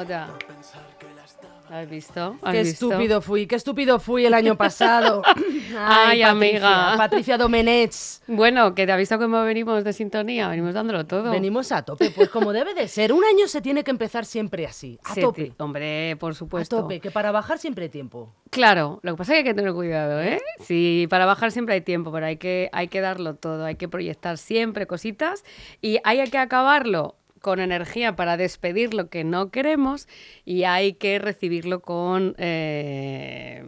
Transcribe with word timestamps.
Jota. 0.00 0.28
¿Has 1.70 1.88
visto? 1.88 2.36
¿Has 2.42 2.52
Qué 2.52 2.62
visto? 2.62 2.86
estúpido 2.86 3.20
fui, 3.20 3.46
qué 3.46 3.54
estúpido 3.54 4.00
fui 4.00 4.24
el 4.26 4.34
año 4.34 4.56
pasado. 4.56 5.22
Ay, 5.78 6.22
amiga. 6.22 6.94
Patricia 6.96 7.36
Domenech. 7.38 7.92
Bueno, 8.26 8.74
que 8.74 8.86
te 8.86 8.92
ha 8.92 8.96
visto 8.96 9.18
cómo 9.18 9.42
venimos 9.42 9.84
de 9.84 9.92
sintonía, 9.92 10.48
venimos 10.48 10.74
dándolo 10.74 11.06
todo. 11.06 11.30
Venimos 11.30 11.70
a 11.70 11.82
tope, 11.82 12.10
pues 12.10 12.28
como 12.30 12.52
debe 12.52 12.74
de 12.74 12.88
ser. 12.88 13.12
Un 13.12 13.22
año 13.24 13.46
se 13.46 13.60
tiene 13.60 13.84
que 13.84 13.90
empezar 13.92 14.24
siempre 14.24 14.66
así, 14.66 14.98
a 15.04 15.14
Sí, 15.14 15.20
tope. 15.20 15.52
Hombre, 15.58 16.16
por 16.18 16.32
A 16.32 16.34
supuesto. 16.34 16.80
tope, 16.80 16.98
que 16.98 17.10
para 17.10 17.30
bajar 17.30 17.58
siempre 17.58 17.84
hay 17.84 17.90
tiempo. 17.90 18.34
Claro, 18.50 18.98
lo 19.02 19.12
que 19.12 19.18
pasa 19.18 19.32
es 19.32 19.34
que 19.36 19.48
hay 19.48 19.54
que 19.54 19.54
tener 19.54 19.72
cuidado, 19.74 20.20
¿eh? 20.20 20.40
Sí, 20.60 21.06
para 21.10 21.24
bajar 21.26 21.52
siempre 21.52 21.74
hay 21.74 21.82
tiempo, 21.82 22.10
pero 22.10 22.26
hay 22.26 22.38
que, 22.38 22.68
hay 22.72 22.88
que 22.88 23.00
darlo 23.00 23.36
todo, 23.36 23.64
hay 23.66 23.76
que 23.76 23.86
proyectar 23.88 24.38
siempre 24.38 24.86
cositas 24.88 25.44
y 25.80 25.98
hay 26.02 26.28
que 26.30 26.38
acabarlo 26.38 27.14
con 27.40 27.60
energía 27.60 28.16
para 28.16 28.36
despedir 28.36 28.94
lo 28.94 29.08
que 29.08 29.24
no 29.24 29.50
queremos 29.50 30.08
y 30.44 30.64
hay 30.64 30.92
que 30.94 31.18
recibirlo 31.18 31.80
con, 31.80 32.34
eh, 32.38 33.64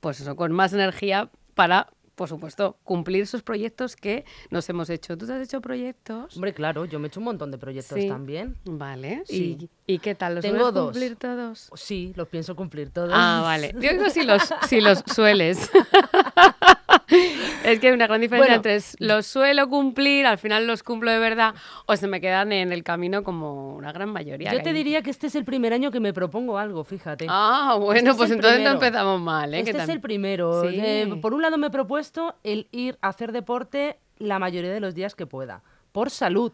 pues 0.00 0.20
eso, 0.20 0.36
con 0.36 0.52
más 0.52 0.72
energía 0.72 1.28
para, 1.54 1.88
por 2.14 2.28
supuesto, 2.28 2.76
cumplir 2.84 3.22
esos 3.22 3.42
proyectos 3.42 3.96
que 3.96 4.24
nos 4.50 4.68
hemos 4.68 4.90
hecho. 4.90 5.16
¿Tú 5.18 5.26
te 5.26 5.32
has 5.32 5.42
hecho 5.42 5.60
proyectos? 5.60 6.34
Hombre, 6.36 6.52
claro, 6.54 6.84
yo 6.84 6.98
me 6.98 7.06
he 7.06 7.08
hecho 7.08 7.20
un 7.20 7.24
montón 7.24 7.50
de 7.50 7.58
proyectos 7.58 7.98
Sí. 7.98 8.08
también. 8.08 8.56
Vale. 8.64 9.22
Sí. 9.26 9.58
¿Y, 9.86 9.94
y 9.94 9.98
qué 9.98 10.14
tal? 10.14 10.36
¿Los 10.36 10.42
Tengo 10.42 10.72
dos. 10.72 10.90
cumplir 10.92 11.16
todos? 11.16 11.70
Sí, 11.74 12.12
los 12.16 12.28
pienso 12.28 12.54
cumplir 12.56 12.90
todos. 12.90 13.10
Ah, 13.12 13.40
vale. 13.44 13.72
Yo 13.74 13.92
digo 13.92 14.08
si 14.10 14.22
los, 14.24 14.42
si 14.68 14.80
los 14.80 15.02
sueles. 15.14 15.70
es 17.64 17.80
que 17.80 17.88
hay 17.88 17.92
una 17.92 18.06
gran 18.06 18.20
diferencia 18.20 18.58
Bueno. 18.58 18.70
entre 18.70 18.80
los 18.98 19.26
suelo 19.26 19.68
cumplir, 19.68 20.26
al 20.26 20.38
final 20.38 20.66
los 20.66 20.82
cumplo 20.82 21.10
de 21.10 21.18
verdad, 21.18 21.54
o 21.86 21.96
se 21.96 22.06
me 22.06 22.20
quedan 22.20 22.52
en 22.52 22.72
el 22.72 22.82
camino 22.84 23.22
como 23.22 23.74
una 23.74 23.92
gran 23.92 24.10
mayoría. 24.10 24.52
Yo 24.52 24.62
te 24.62 24.70
hay. 24.70 24.74
diría 24.74 25.02
que 25.02 25.10
este 25.10 25.26
es 25.28 25.34
el 25.34 25.44
primer 25.44 25.72
año 25.72 25.90
que 25.90 26.00
me 26.00 26.12
propongo 26.12 26.58
algo, 26.58 26.84
fíjate. 26.84 27.26
Ah, 27.28 27.76
bueno, 27.80 27.98
Este 27.98 28.10
es 28.10 28.16
pues 28.16 28.30
entonces 28.30 28.60
no 28.60 28.70
empezamos 28.72 29.20
mal, 29.20 29.54
¿eh? 29.54 29.60
este 29.60 29.78
es 29.82 29.88
el 29.88 30.00
primero. 30.00 30.62
Sí. 30.68 30.76
Eh, 30.80 31.18
por 31.20 31.34
un 31.34 31.42
lado 31.42 31.58
me 31.58 31.68
he 31.68 31.70
propuesto 31.70 32.36
el 32.44 32.68
ir 32.72 32.98
a 33.00 33.08
hacer 33.08 33.32
deporte 33.32 33.98
la 34.18 34.38
mayoría 34.38 34.72
de 34.72 34.80
los 34.80 34.94
días 34.94 35.14
que 35.14 35.26
pueda. 35.26 35.62
Por 35.92 36.10
salud. 36.10 36.52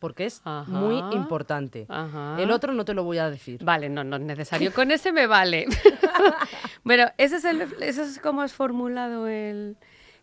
Porque 0.00 0.24
es 0.26 0.40
Ajá. 0.44 0.68
muy 0.68 0.96
importante. 1.14 1.86
Ajá. 1.88 2.36
El 2.40 2.50
otro 2.50 2.72
no 2.72 2.84
te 2.84 2.94
lo 2.94 3.04
voy 3.04 3.18
a 3.18 3.30
decir. 3.30 3.62
Vale, 3.62 3.88
no, 3.88 4.02
no 4.02 4.16
es 4.16 4.22
necesario. 4.22 4.72
Con 4.72 4.90
ese 4.90 5.12
me 5.12 5.26
vale. 5.28 5.66
bueno, 6.84 7.04
ese 7.18 7.36
es, 7.36 7.44
el, 7.44 7.60
ese 7.80 8.02
es 8.02 8.18
como 8.18 8.40
has 8.40 8.52
formulado 8.52 9.28
el... 9.28 9.76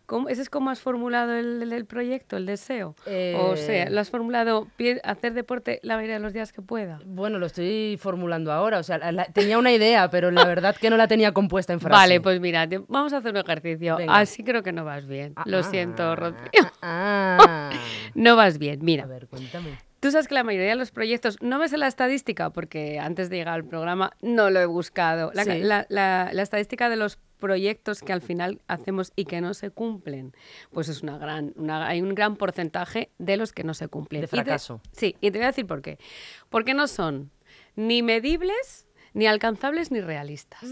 ¿cómo- 0.08 0.28
¿Ese 0.28 0.42
es 0.42 0.50
como 0.50 0.70
has 0.70 0.80
formulado 0.80 1.34
el, 1.34 1.72
el- 1.72 1.84
proyecto, 1.86 2.36
el 2.36 2.46
deseo? 2.46 2.96
O 3.06 3.06
Eh, 3.06 3.56
sea, 3.56 3.90
lo 3.90 4.00
has 4.00 4.10
formulado 4.10 4.66
hacer 5.04 5.34
deporte 5.34 5.78
la 5.82 5.94
mayoría 5.96 6.14
de 6.16 6.20
los 6.20 6.32
días 6.32 6.52
que 6.52 6.62
pueda. 6.62 6.98
Bueno, 7.06 7.38
lo 7.38 7.46
estoy 7.46 7.96
formulando 8.00 8.50
ahora. 8.50 8.78
O 8.78 8.82
sea, 8.82 8.98
la- 8.98 9.12
la- 9.12 9.26
tenía 9.26 9.58
una 9.58 9.70
idea, 9.70 10.08
pero 10.10 10.30
la 10.30 10.44
verdad 10.44 10.74
que 10.74 10.90
no 10.90 10.96
la 10.96 11.06
tenía 11.06 11.32
compuesta 11.32 11.72
en 11.72 11.80
frase. 11.80 11.92
Vale, 12.00 12.20
pues 12.20 12.40
mira, 12.40 12.66
te- 12.68 12.78
vamos 12.88 13.12
a 13.12 13.18
hacer 13.18 13.30
un 13.32 13.36
ejercicio. 13.36 13.96
Venga. 13.98 14.16
Así 14.16 14.42
creo 14.42 14.62
que 14.62 14.72
no 14.72 14.84
vas 14.84 15.06
bien. 15.06 15.34
Ah, 15.36 15.44
Lo 15.46 15.58
ah, 15.58 15.62
siento, 15.62 16.16
Rocío. 16.16 16.70
ah. 16.82 17.70
No 18.14 18.34
vas 18.34 18.58
bien. 18.58 18.80
A 18.80 18.84
Mira, 18.84 19.06
ver, 19.06 19.28
cuéntame. 19.28 19.78
tú 20.00 20.10
sabes 20.10 20.26
que 20.26 20.34
la 20.34 20.42
mayoría 20.42 20.70
de 20.70 20.76
los 20.76 20.90
proyectos, 20.90 21.36
no 21.42 21.58
me 21.58 21.68
sé 21.68 21.76
la 21.76 21.86
estadística 21.86 22.50
porque 22.50 22.98
antes 22.98 23.28
de 23.30 23.36
llegar 23.36 23.54
al 23.54 23.64
programa 23.64 24.12
no 24.22 24.50
lo 24.50 24.58
he 24.60 24.66
buscado. 24.66 25.30
La, 25.34 25.44
Sí. 25.44 25.58
la- 25.60 25.86
la- 25.88 26.30
la 26.32 26.42
estadística 26.42 26.88
de 26.88 26.96
los 26.96 27.18
proyectos 27.38 28.00
que 28.02 28.12
al 28.12 28.20
final 28.20 28.60
hacemos 28.68 29.12
y 29.16 29.24
que 29.24 29.40
no 29.40 29.54
se 29.54 29.70
cumplen, 29.70 30.34
pues 30.72 30.88
es 30.88 31.02
una 31.02 31.16
gran, 31.18 31.52
una- 31.56 31.86
hay 31.88 32.02
un 32.02 32.14
gran 32.14 32.36
porcentaje 32.36 33.10
de 33.18 33.36
los 33.36 33.52
que 33.52 33.64
no 33.64 33.72
se 33.74 33.88
cumplen. 33.88 34.20
De 34.20 34.26
Y 34.26 34.28
te- 34.28 34.36
fracaso. 34.36 34.80
sí, 34.92 35.16
y 35.20 35.30
te 35.30 35.38
voy 35.38 35.44
a 35.44 35.48
decir 35.48 35.66
por 35.66 35.80
qué. 35.82 35.98
Porque 36.50 36.74
no 36.74 36.86
son 36.86 37.30
ni 37.76 38.02
medibles, 38.02 38.86
ni 39.14 39.26
alcanzables, 39.26 39.90
ni 39.90 40.00
realistas. 40.00 40.62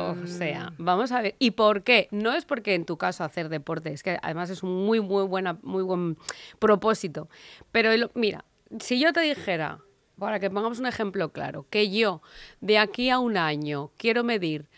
O 0.00 0.26
sea, 0.26 0.72
vamos 0.78 1.12
a 1.12 1.20
ver. 1.20 1.36
¿Y 1.38 1.52
por 1.52 1.82
qué? 1.82 2.08
No 2.10 2.32
es 2.32 2.44
porque 2.44 2.74
en 2.74 2.86
tu 2.86 2.96
caso 2.96 3.24
hacer 3.24 3.48
deporte, 3.50 3.92
es 3.92 4.02
que 4.02 4.18
además 4.22 4.50
es 4.50 4.62
un 4.62 4.86
muy, 4.86 5.00
muy, 5.00 5.24
buena, 5.24 5.58
muy 5.62 5.82
buen 5.82 6.16
propósito. 6.58 7.28
Pero 7.72 7.92
el- 7.92 8.10
mira, 8.14 8.44
si 8.80 8.98
yo 8.98 9.12
te 9.12 9.20
dijera, 9.20 9.80
para 10.18 10.38
que 10.40 10.48
pongamos 10.48 10.78
un 10.78 10.86
ejemplo 10.86 11.30
claro, 11.32 11.66
que 11.70 11.90
yo 11.90 12.22
de 12.60 12.78
aquí 12.78 13.10
a 13.10 13.18
un 13.18 13.36
año 13.36 13.90
quiero 13.96 14.22
medir 14.24 14.68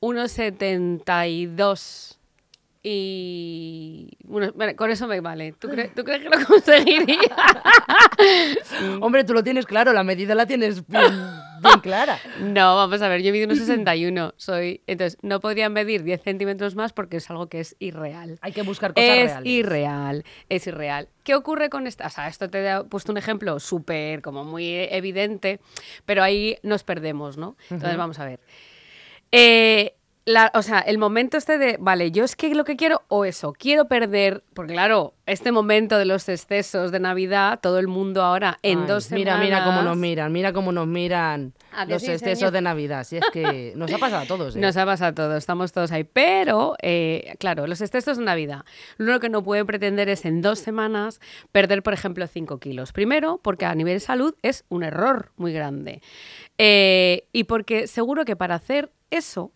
unos 0.00 0.30
72 0.32 2.14
y... 2.82 4.08
Bueno, 4.24 4.52
con 4.76 4.90
eso 4.90 5.06
me 5.08 5.20
vale. 5.20 5.52
¿Tú, 5.58 5.68
cre- 5.68 5.90
¿tú 5.94 6.04
crees 6.04 6.22
que 6.22 6.28
lo 6.28 6.46
conseguiría? 6.46 7.18
Hombre, 9.00 9.24
tú 9.24 9.34
lo 9.34 9.42
tienes 9.42 9.66
claro, 9.66 9.92
la 9.92 10.04
medida 10.04 10.34
la 10.34 10.46
tienes 10.46 10.86
bien, 10.86 11.02
bien 11.60 11.80
clara. 11.80 12.18
No, 12.40 12.76
vamos 12.76 13.02
a 13.02 13.08
ver, 13.08 13.20
yo 13.22 13.32
mido 13.32 13.46
unos 13.46 13.58
61, 13.58 14.32
soy, 14.36 14.80
entonces 14.86 15.18
no 15.22 15.40
podría 15.40 15.68
medir 15.68 16.02
10 16.04 16.22
centímetros 16.22 16.76
más 16.76 16.92
porque 16.92 17.16
es 17.18 17.28
algo 17.30 17.48
que 17.48 17.60
es 17.60 17.74
irreal. 17.80 18.38
Hay 18.42 18.52
que 18.52 18.62
buscar 18.62 18.94
cosas 18.94 19.08
Es 19.10 19.24
reales. 19.32 19.46
irreal, 19.46 20.24
es 20.48 20.66
irreal. 20.66 21.08
¿Qué 21.24 21.34
ocurre 21.34 21.68
con 21.70 21.86
esta? 21.86 22.06
O 22.06 22.10
sea, 22.10 22.28
esto 22.28 22.48
te 22.48 22.64
he 22.66 22.84
puesto 22.84 23.12
un 23.12 23.18
ejemplo 23.18 23.58
súper, 23.60 24.22
como 24.22 24.44
muy 24.44 24.66
evidente, 24.90 25.60
pero 26.06 26.22
ahí 26.22 26.58
nos 26.62 26.84
perdemos, 26.84 27.36
¿no? 27.36 27.56
Entonces, 27.70 27.98
vamos 27.98 28.18
a 28.18 28.24
ver. 28.24 28.40
Eh, 29.32 29.94
la- 30.24 30.52
o 30.54 30.60
sea, 30.60 30.80
el 30.80 30.98
momento 30.98 31.38
este 31.38 31.56
de, 31.56 31.78
vale, 31.80 32.10
yo 32.10 32.22
es 32.22 32.36
que 32.36 32.54
lo 32.54 32.64
que 32.64 32.76
quiero, 32.76 33.00
o 33.08 33.24
eso, 33.24 33.54
quiero 33.54 33.86
perder, 33.88 34.44
porque 34.52 34.74
claro, 34.74 35.14
este 35.24 35.52
momento 35.52 35.96
de 35.96 36.04
los 36.04 36.28
excesos 36.28 36.92
de 36.92 37.00
Navidad, 37.00 37.60
todo 37.62 37.78
el 37.78 37.88
mundo 37.88 38.22
ahora 38.22 38.58
en 38.62 38.80
Ay, 38.80 38.86
dos 38.88 39.10
Mira, 39.10 39.32
semanas... 39.32 39.44
mira 39.46 39.64
cómo 39.64 39.80
nos 39.80 39.96
miran, 39.96 40.30
mira 40.32 40.52
cómo 40.52 40.70
nos 40.70 40.86
miran 40.86 41.54
¿A 41.72 41.86
que 41.86 41.94
los 41.94 42.02
sí, 42.02 42.10
excesos 42.10 42.38
señor? 42.40 42.52
de 42.52 42.60
Navidad. 42.60 43.04
Si 43.04 43.16
es 43.16 43.24
que 43.32 43.72
nos 43.76 43.90
ha 43.90 43.96
pasado 43.96 44.22
a 44.22 44.26
todos. 44.26 44.54
¿eh? 44.54 44.60
Nos 44.60 44.76
ha 44.76 44.84
pasado 44.84 45.10
a 45.12 45.14
todos, 45.14 45.38
estamos 45.38 45.72
todos 45.72 45.92
ahí. 45.92 46.04
Pero, 46.04 46.74
eh, 46.82 47.34
claro, 47.38 47.66
los 47.66 47.80
excesos 47.80 48.18
de 48.18 48.24
Navidad. 48.24 48.66
Lo 48.98 49.06
único 49.06 49.20
que 49.20 49.28
no 49.30 49.42
puede 49.42 49.64
pretender 49.64 50.10
es 50.10 50.26
en 50.26 50.42
dos 50.42 50.58
semanas 50.58 51.20
perder, 51.52 51.82
por 51.82 51.94
ejemplo, 51.94 52.26
5 52.26 52.58
kilos. 52.58 52.92
Primero, 52.92 53.40
porque 53.42 53.64
a 53.64 53.74
nivel 53.74 53.94
de 53.94 54.00
salud 54.00 54.34
es 54.42 54.66
un 54.68 54.82
error 54.82 55.32
muy 55.36 55.54
grande. 55.54 56.02
Eh, 56.58 57.24
y 57.32 57.44
porque 57.44 57.86
seguro 57.86 58.26
que 58.26 58.36
para 58.36 58.56
hacer 58.56 58.90
eso 59.10 59.52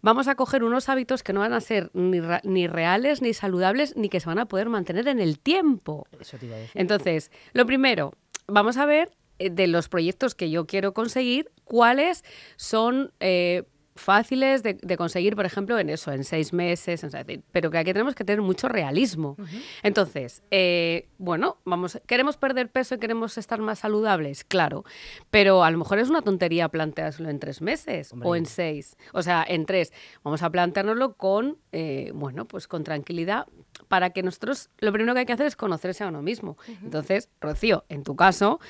vamos 0.00 0.28
a 0.28 0.34
coger 0.34 0.64
unos 0.64 0.88
hábitos 0.88 1.22
que 1.22 1.32
no 1.32 1.40
van 1.40 1.52
a 1.52 1.60
ser 1.60 1.90
ni, 1.94 2.20
ni 2.44 2.66
reales, 2.66 3.22
ni 3.22 3.34
saludables, 3.34 3.96
ni 3.96 4.08
que 4.08 4.20
se 4.20 4.26
van 4.26 4.38
a 4.38 4.46
poder 4.46 4.68
mantener 4.68 5.08
en 5.08 5.20
el 5.20 5.38
tiempo. 5.38 6.06
Eso 6.20 6.38
te 6.38 6.46
iba 6.46 6.56
a 6.56 6.58
decir. 6.58 6.80
Entonces, 6.80 7.30
lo 7.52 7.66
primero, 7.66 8.12
vamos 8.46 8.76
a 8.76 8.86
ver 8.86 9.10
eh, 9.38 9.50
de 9.50 9.66
los 9.66 9.88
proyectos 9.88 10.34
que 10.34 10.50
yo 10.50 10.66
quiero 10.66 10.92
conseguir, 10.94 11.50
cuáles 11.64 12.24
son 12.56 13.12
eh, 13.20 13.64
fáciles 13.94 14.62
de, 14.62 14.74
de 14.74 14.96
conseguir, 14.96 15.36
por 15.36 15.46
ejemplo, 15.46 15.78
en 15.78 15.90
eso, 15.90 16.12
en 16.12 16.24
seis 16.24 16.52
meses, 16.52 17.04
es 17.04 17.12
decir, 17.12 17.42
pero 17.52 17.70
que 17.70 17.78
aquí 17.78 17.92
tenemos 17.92 18.14
que 18.14 18.24
tener 18.24 18.42
mucho 18.42 18.68
realismo. 18.68 19.36
Entonces, 19.82 20.42
eh, 20.50 21.08
bueno, 21.18 21.58
vamos, 21.64 22.00
queremos 22.06 22.36
perder 22.36 22.70
peso 22.70 22.94
y 22.94 22.98
queremos 22.98 23.38
estar 23.38 23.60
más 23.60 23.80
saludables, 23.80 24.44
claro, 24.44 24.84
pero 25.30 25.64
a 25.64 25.70
lo 25.70 25.78
mejor 25.78 25.98
es 25.98 26.08
una 26.08 26.22
tontería 26.22 26.68
planteárselo 26.68 27.28
en 27.28 27.38
tres 27.38 27.60
meses 27.60 28.12
o 28.22 28.36
en 28.36 28.46
seis, 28.46 28.96
o 29.12 29.22
sea, 29.22 29.44
en 29.46 29.66
tres. 29.66 29.92
Vamos 30.22 30.42
a 30.42 30.50
planteárnoslo 30.50 31.14
con, 31.14 31.58
eh, 31.72 32.10
bueno, 32.14 32.46
pues 32.46 32.66
con 32.68 32.84
tranquilidad 32.84 33.46
para 33.88 34.10
que 34.10 34.22
nosotros, 34.22 34.70
lo 34.78 34.92
primero 34.92 35.14
que 35.14 35.20
hay 35.20 35.26
que 35.26 35.32
hacer 35.32 35.46
es 35.46 35.56
conocerse 35.56 36.04
a 36.04 36.08
uno 36.08 36.22
mismo. 36.22 36.56
Entonces, 36.82 37.28
Rocío, 37.40 37.84
en 37.88 38.04
tu 38.04 38.16
caso, 38.16 38.60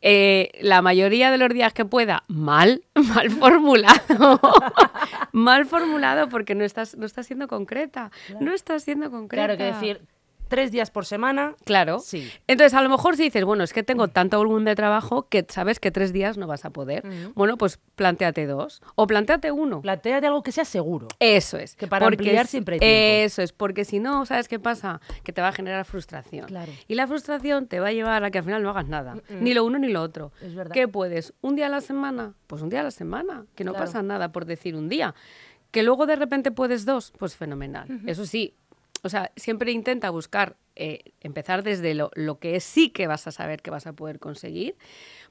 eh, 0.00 0.50
la 0.60 0.82
mayoría 0.82 1.30
de 1.30 1.38
los 1.38 1.50
días 1.50 1.72
que 1.72 1.84
pueda, 1.84 2.24
mal, 2.28 2.84
mal 3.14 3.30
formulado. 3.30 4.40
mal 5.32 5.66
formulado 5.66 6.28
porque 6.28 6.54
no 6.54 6.64
estás, 6.64 6.96
no 6.96 7.06
estás 7.06 7.26
siendo 7.26 7.48
concreta. 7.48 8.10
No 8.40 8.52
estás 8.52 8.84
siendo 8.84 9.10
concreta. 9.10 9.54
Claro 9.54 9.58
que 9.58 9.64
decir 9.64 10.06
tres 10.50 10.70
días 10.70 10.90
por 10.90 11.06
semana. 11.06 11.54
Claro. 11.64 12.00
Sí. 12.00 12.30
Entonces, 12.46 12.74
a 12.74 12.82
lo 12.82 12.90
mejor 12.90 13.16
si 13.16 13.22
dices, 13.22 13.42
bueno, 13.46 13.64
es 13.64 13.72
que 13.72 13.82
tengo 13.82 14.08
tanto 14.08 14.36
volumen 14.36 14.66
de 14.66 14.74
trabajo 14.74 15.26
que 15.30 15.46
sabes 15.48 15.80
que 15.80 15.90
tres 15.90 16.12
días 16.12 16.36
no 16.36 16.46
vas 16.46 16.66
a 16.66 16.70
poder. 16.70 17.02
Bueno, 17.34 17.56
pues 17.56 17.78
planteate 17.96 18.44
dos 18.46 18.82
o 18.96 19.06
planteate 19.06 19.50
uno. 19.50 19.80
Plantéate 19.80 20.26
algo 20.26 20.42
que 20.42 20.52
sea 20.52 20.66
seguro. 20.66 21.08
Eso 21.18 21.56
es. 21.56 21.74
Que 21.76 21.86
para 21.86 22.06
ampliar 22.06 22.44
es- 22.44 22.50
siempre 22.50 22.74
hay 22.74 22.80
tiempo. 22.80 23.24
Eso 23.26 23.40
es, 23.42 23.52
porque 23.52 23.86
si 23.86 23.98
no, 24.00 24.26
¿sabes 24.26 24.46
qué 24.48 24.58
pasa? 24.58 25.00
Que 25.22 25.32
te 25.32 25.40
va 25.40 25.48
a 25.48 25.52
generar 25.52 25.86
frustración. 25.86 26.46
Claro. 26.48 26.70
Y 26.86 26.96
la 26.96 27.06
frustración 27.06 27.66
te 27.66 27.80
va 27.80 27.88
a 27.88 27.92
llevar 27.92 28.24
a 28.24 28.30
que 28.30 28.38
al 28.38 28.44
final 28.44 28.62
no 28.62 28.68
hagas 28.70 28.88
nada. 28.88 29.16
Ni 29.40 29.54
lo 29.54 29.64
uno 29.64 29.78
ni 29.78 29.88
lo 29.88 30.02
otro. 30.02 30.32
Es 30.42 30.54
verdad. 30.54 30.74
¿Qué 30.74 30.88
puedes? 30.88 31.32
¿Un 31.40 31.54
día 31.56 31.66
a 31.66 31.70
la 31.70 31.80
semana? 31.80 32.34
Pues 32.48 32.60
un 32.60 32.68
día 32.68 32.80
a 32.80 32.84
la 32.84 32.90
semana. 32.90 33.46
Que 33.54 33.62
no 33.64 33.72
Claro. 33.72 33.86
pasa 33.86 34.02
nada 34.02 34.32
por 34.32 34.44
decir 34.44 34.74
un 34.74 34.88
día. 34.88 35.14
Que 35.70 35.84
luego 35.84 36.06
de 36.06 36.16
repente 36.16 36.50
puedes 36.50 36.84
dos, 36.84 37.12
pues 37.16 37.36
fenomenal. 37.36 37.86
Eso 38.06 38.26
sí, 38.26 38.54
o 39.02 39.08
sea, 39.08 39.32
siempre 39.36 39.72
intenta 39.72 40.10
buscar, 40.10 40.56
eh, 40.76 41.12
empezar 41.20 41.62
desde 41.62 41.94
lo, 41.94 42.10
lo 42.14 42.38
que 42.38 42.58
sí 42.60 42.90
que 42.90 43.06
vas 43.06 43.26
a 43.26 43.30
saber 43.30 43.60
que 43.62 43.70
vas 43.70 43.86
a 43.86 43.92
poder 43.92 44.18
conseguir, 44.18 44.76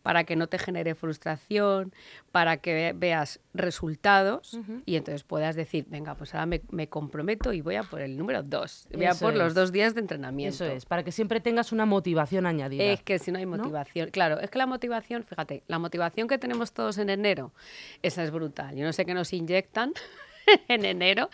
para 0.03 0.23
que 0.23 0.35
no 0.35 0.47
te 0.47 0.57
genere 0.59 0.95
frustración, 0.95 1.93
para 2.31 2.57
que 2.57 2.73
ve- 2.73 2.93
veas 2.95 3.39
resultados 3.53 4.57
y 4.85 4.95
entonces 4.95 5.23
puedas 5.23 5.55
decir, 5.55 5.85
venga, 5.89 6.15
pues 6.15 6.33
ahora 6.33 6.45
me, 6.45 6.61
me 6.71 6.87
comprometo 6.87 7.51
y 7.53 7.61
voy 7.61 7.75
a 7.75 7.83
por 7.83 7.99
el 8.01 8.17
número 8.17 8.41
dos, 8.43 8.87
voy 8.93 9.05
a 9.05 9.13
por 9.13 9.35
los 9.35 9.49
es. 9.49 9.53
dos 9.55 9.71
días 9.71 9.95
de 9.95 10.01
entrenamiento. 10.01 10.63
Eso 10.63 10.65
es, 10.73 10.85
para 10.85 11.03
que 11.03 11.11
siempre 11.11 11.39
tengas 11.41 11.71
una 11.71 11.85
motivación 11.85 12.45
añadida. 12.45 12.83
Es 12.83 13.01
que 13.01 13.19
si 13.19 13.31
no 13.31 13.39
hay 13.39 13.45
motivación, 13.45 14.09
claro, 14.09 14.39
es 14.39 14.49
que 14.49 14.57
la 14.57 14.67
motivación, 14.67 15.23
fíjate, 15.23 15.63
la 15.67 15.79
motivación 15.79 16.27
que 16.27 16.37
tenemos 16.37 16.71
todos 16.71 16.97
en 16.97 17.09
enero, 17.09 17.53
esa 18.01 18.23
es 18.23 18.31
brutal. 18.31 18.75
Yo 18.75 18.85
no 18.85 18.93
sé 18.93 19.05
qué 19.05 19.13
nos 19.13 19.33
inyectan 19.33 19.93
en 20.67 20.85
enero, 20.85 21.29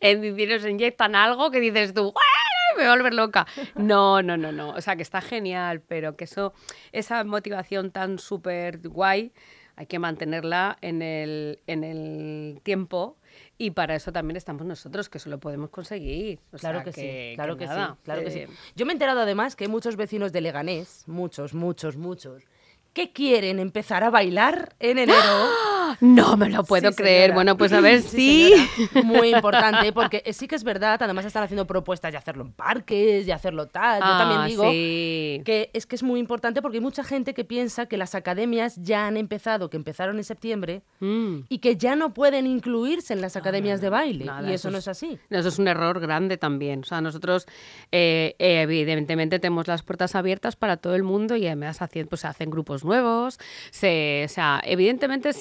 en 0.00 0.20
diciembre 0.20 0.58
nos 0.58 0.66
inyectan 0.68 1.14
algo 1.14 1.50
que 1.50 1.60
dices 1.60 1.94
tú, 1.94 2.12
"¡Ah! 2.16 2.76
me 2.76 2.84
voy 2.84 2.92
a 2.92 2.94
volver 2.96 3.14
loca. 3.14 3.46
No, 3.74 4.22
no, 4.22 4.36
no, 4.36 4.52
no. 4.52 4.70
O 4.70 4.80
sea, 4.80 4.94
que 4.96 5.02
está 5.02 5.20
genial, 5.20 5.80
pero 5.80 6.16
que 6.16 6.24
eso, 6.24 6.52
esa 6.92 7.24
motivación 7.24 7.90
tan 7.90 8.18
súper 8.18 8.78
guay, 8.88 9.32
hay 9.76 9.86
que 9.86 9.98
mantenerla 9.98 10.78
en 10.80 11.02
el, 11.02 11.58
en 11.66 11.82
el 11.84 12.60
tiempo. 12.62 13.16
Y 13.58 13.72
para 13.72 13.94
eso 13.94 14.12
también 14.12 14.36
estamos 14.36 14.64
nosotros, 14.66 15.08
que 15.08 15.18
eso 15.18 15.30
lo 15.30 15.38
podemos 15.40 15.70
conseguir. 15.70 16.38
O 16.52 16.58
Claro 16.58 16.78
sea, 16.82 16.84
que, 16.84 16.92
sí, 16.92 17.34
claro 17.34 17.56
que, 17.56 17.66
nada, 17.66 17.94
sí, 17.96 18.00
claro 18.04 18.22
que 18.24 18.30
sí. 18.30 18.44
Yo 18.76 18.86
me 18.86 18.92
he 18.92 18.94
enterado 18.94 19.20
además 19.20 19.56
que 19.56 19.64
hay 19.64 19.70
muchos 19.70 19.96
vecinos 19.96 20.32
de 20.32 20.40
Leganés, 20.40 21.04
muchos, 21.06 21.54
muchos, 21.54 21.96
muchos, 21.96 22.44
que 22.92 23.12
quieren 23.12 23.58
empezar 23.58 24.04
a 24.04 24.10
bailar 24.10 24.74
en 24.78 24.98
enero. 24.98 25.48
No 26.00 26.36
me 26.36 26.48
lo 26.50 26.64
puedo 26.64 26.90
Sí, 26.90 26.96
creer. 26.96 27.20
señora. 27.22 27.34
Bueno, 27.34 27.56
pues 27.56 27.72
a 27.72 27.80
ver 27.80 28.02
si. 28.02 28.50
señora. 28.52 29.02
Muy 29.04 29.34
importante, 29.34 29.92
porque 29.92 30.22
sí 30.32 30.46
que 30.48 30.54
es 30.56 30.64
verdad, 30.64 31.02
además 31.02 31.24
están 31.24 31.42
haciendo 31.42 31.66
propuestas 31.66 32.12
de 32.12 32.18
hacerlo 32.18 32.44
en 32.44 32.52
parques, 32.52 33.26
de 33.26 33.32
hacerlo 33.32 33.66
tal. 33.66 34.00
Yo 34.00 34.06
también 34.06 34.40
Ah, 34.40 34.46
digo 34.46 34.70
sí. 34.70 35.42
que 35.44 35.70
es 35.72 35.86
que 35.86 35.96
es 35.96 36.02
muy 36.02 36.20
importante 36.20 36.62
porque 36.62 36.78
hay 36.78 36.82
mucha 36.82 37.04
gente 37.04 37.34
que 37.34 37.44
piensa 37.44 37.86
que 37.86 37.96
las 37.96 38.14
academias 38.14 38.76
ya 38.82 39.06
han 39.06 39.16
empezado, 39.16 39.70
que 39.70 39.76
empezaron 39.76 40.16
en 40.18 40.24
septiembre, 40.24 40.82
Mm. 41.00 41.40
y 41.48 41.58
que 41.58 41.76
ya 41.76 41.96
no 41.96 42.12
pueden 42.14 42.46
incluirse 42.46 43.12
en 43.14 43.20
las 43.20 43.36
academias 43.36 43.80
de 43.80 43.88
baile. 43.88 44.24
Nada, 44.26 44.50
y 44.50 44.54
eso, 44.54 44.70
no 44.70 44.78
es 44.78 44.88
así. 44.88 45.18
Eso 45.30 45.48
es 45.48 45.58
un 45.58 45.68
error 45.68 46.00
grande 46.00 46.36
también. 46.36 46.80
O 46.80 46.84
sea, 46.84 47.00
nosotros, 47.00 47.46
eh, 47.92 48.34
eh, 48.38 48.62
evidentemente, 48.62 49.38
tenemos 49.38 49.66
las 49.66 49.82
puertas 49.82 50.14
abiertas 50.14 50.56
para 50.56 50.76
todo 50.76 50.94
el 50.94 51.02
mundo 51.02 51.36
y 51.36 51.46
además 51.46 51.82
hacen, 51.82 52.06
pues, 52.06 52.20
se 52.22 52.26
hacen 52.28 52.50
grupos 52.50 52.84
nuevos. 52.84 53.38
Se, 53.70 54.22
o 54.24 54.28
sea, 54.28 54.60
evidentemente, 54.64 55.32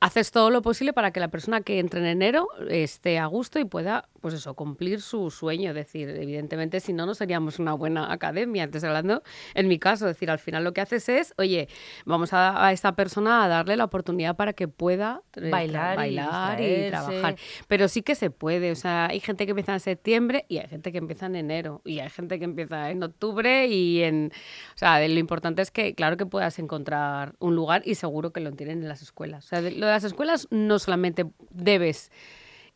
haces 0.00 0.30
todo 0.30 0.50
lo 0.50 0.62
posible 0.62 0.92
para 0.92 1.10
que 1.10 1.20
la 1.20 1.28
persona 1.28 1.60
que 1.60 1.78
entre 1.78 2.00
en 2.00 2.06
enero 2.06 2.48
esté 2.68 3.18
a 3.18 3.26
gusto 3.26 3.58
y 3.58 3.64
pueda, 3.64 4.08
pues 4.26 4.34
eso, 4.40 4.54
cumplir 4.54 5.00
su 5.00 5.30
sueño. 5.30 5.68
Es 5.70 5.76
decir, 5.76 6.08
evidentemente, 6.08 6.80
si 6.80 6.92
no, 6.92 7.06
no 7.06 7.14
seríamos 7.14 7.60
una 7.60 7.74
buena 7.74 8.12
academia. 8.12 8.64
Entonces, 8.64 8.88
hablando, 8.88 9.22
en 9.54 9.68
mi 9.68 9.78
caso, 9.78 10.08
es 10.08 10.16
decir, 10.16 10.32
al 10.32 10.40
final 10.40 10.64
lo 10.64 10.72
que 10.72 10.80
haces 10.80 11.08
es, 11.08 11.32
oye, 11.38 11.68
vamos 12.04 12.32
a, 12.32 12.66
a 12.66 12.72
esta 12.72 12.96
persona 12.96 13.44
a 13.44 13.48
darle 13.48 13.76
la 13.76 13.84
oportunidad 13.84 14.34
para 14.34 14.52
que 14.52 14.66
pueda 14.66 15.22
eh, 15.36 15.48
Bailar 15.48 15.94
y 15.94 15.96
bailar 15.96 16.60
y 16.60 16.88
trabajar. 16.88 17.36
Pero 17.68 17.86
sí 17.86 18.02
que 18.02 18.16
se 18.16 18.30
puede, 18.30 18.72
o 18.72 18.74
sea, 18.74 19.06
hay 19.06 19.20
gente 19.20 19.44
que 19.46 19.50
empieza 19.50 19.74
en 19.74 19.78
septiembre 19.80 20.44
y 20.48 20.58
hay 20.58 20.66
gente 20.66 20.90
que 20.90 20.98
empieza 20.98 21.26
en 21.26 21.36
enero 21.36 21.82
y 21.84 22.00
hay 22.00 22.10
gente 22.10 22.40
que 22.40 22.44
empieza 22.46 22.90
en 22.90 23.04
octubre 23.04 23.68
y 23.68 24.02
en... 24.02 24.32
O 24.74 24.78
sea, 24.78 24.96
de- 24.98 25.08
lo 25.08 25.20
importante 25.20 25.62
es 25.62 25.70
que, 25.70 25.94
claro 25.94 26.16
que 26.16 26.26
puedas 26.26 26.58
encontrar 26.58 27.36
un 27.38 27.54
lugar 27.54 27.82
y 27.84 27.94
seguro 27.94 28.32
que 28.32 28.40
lo 28.40 28.50
tienen 28.50 28.82
en 28.82 28.88
las 28.88 29.02
escuelas. 29.02 29.44
O 29.44 29.48
sea, 29.50 29.62
de- 29.62 29.70
lo 29.70 29.86
de 29.86 29.92
las 29.92 30.02
escuelas 30.02 30.48
no 30.50 30.80
solamente 30.80 31.26
debes 31.50 32.10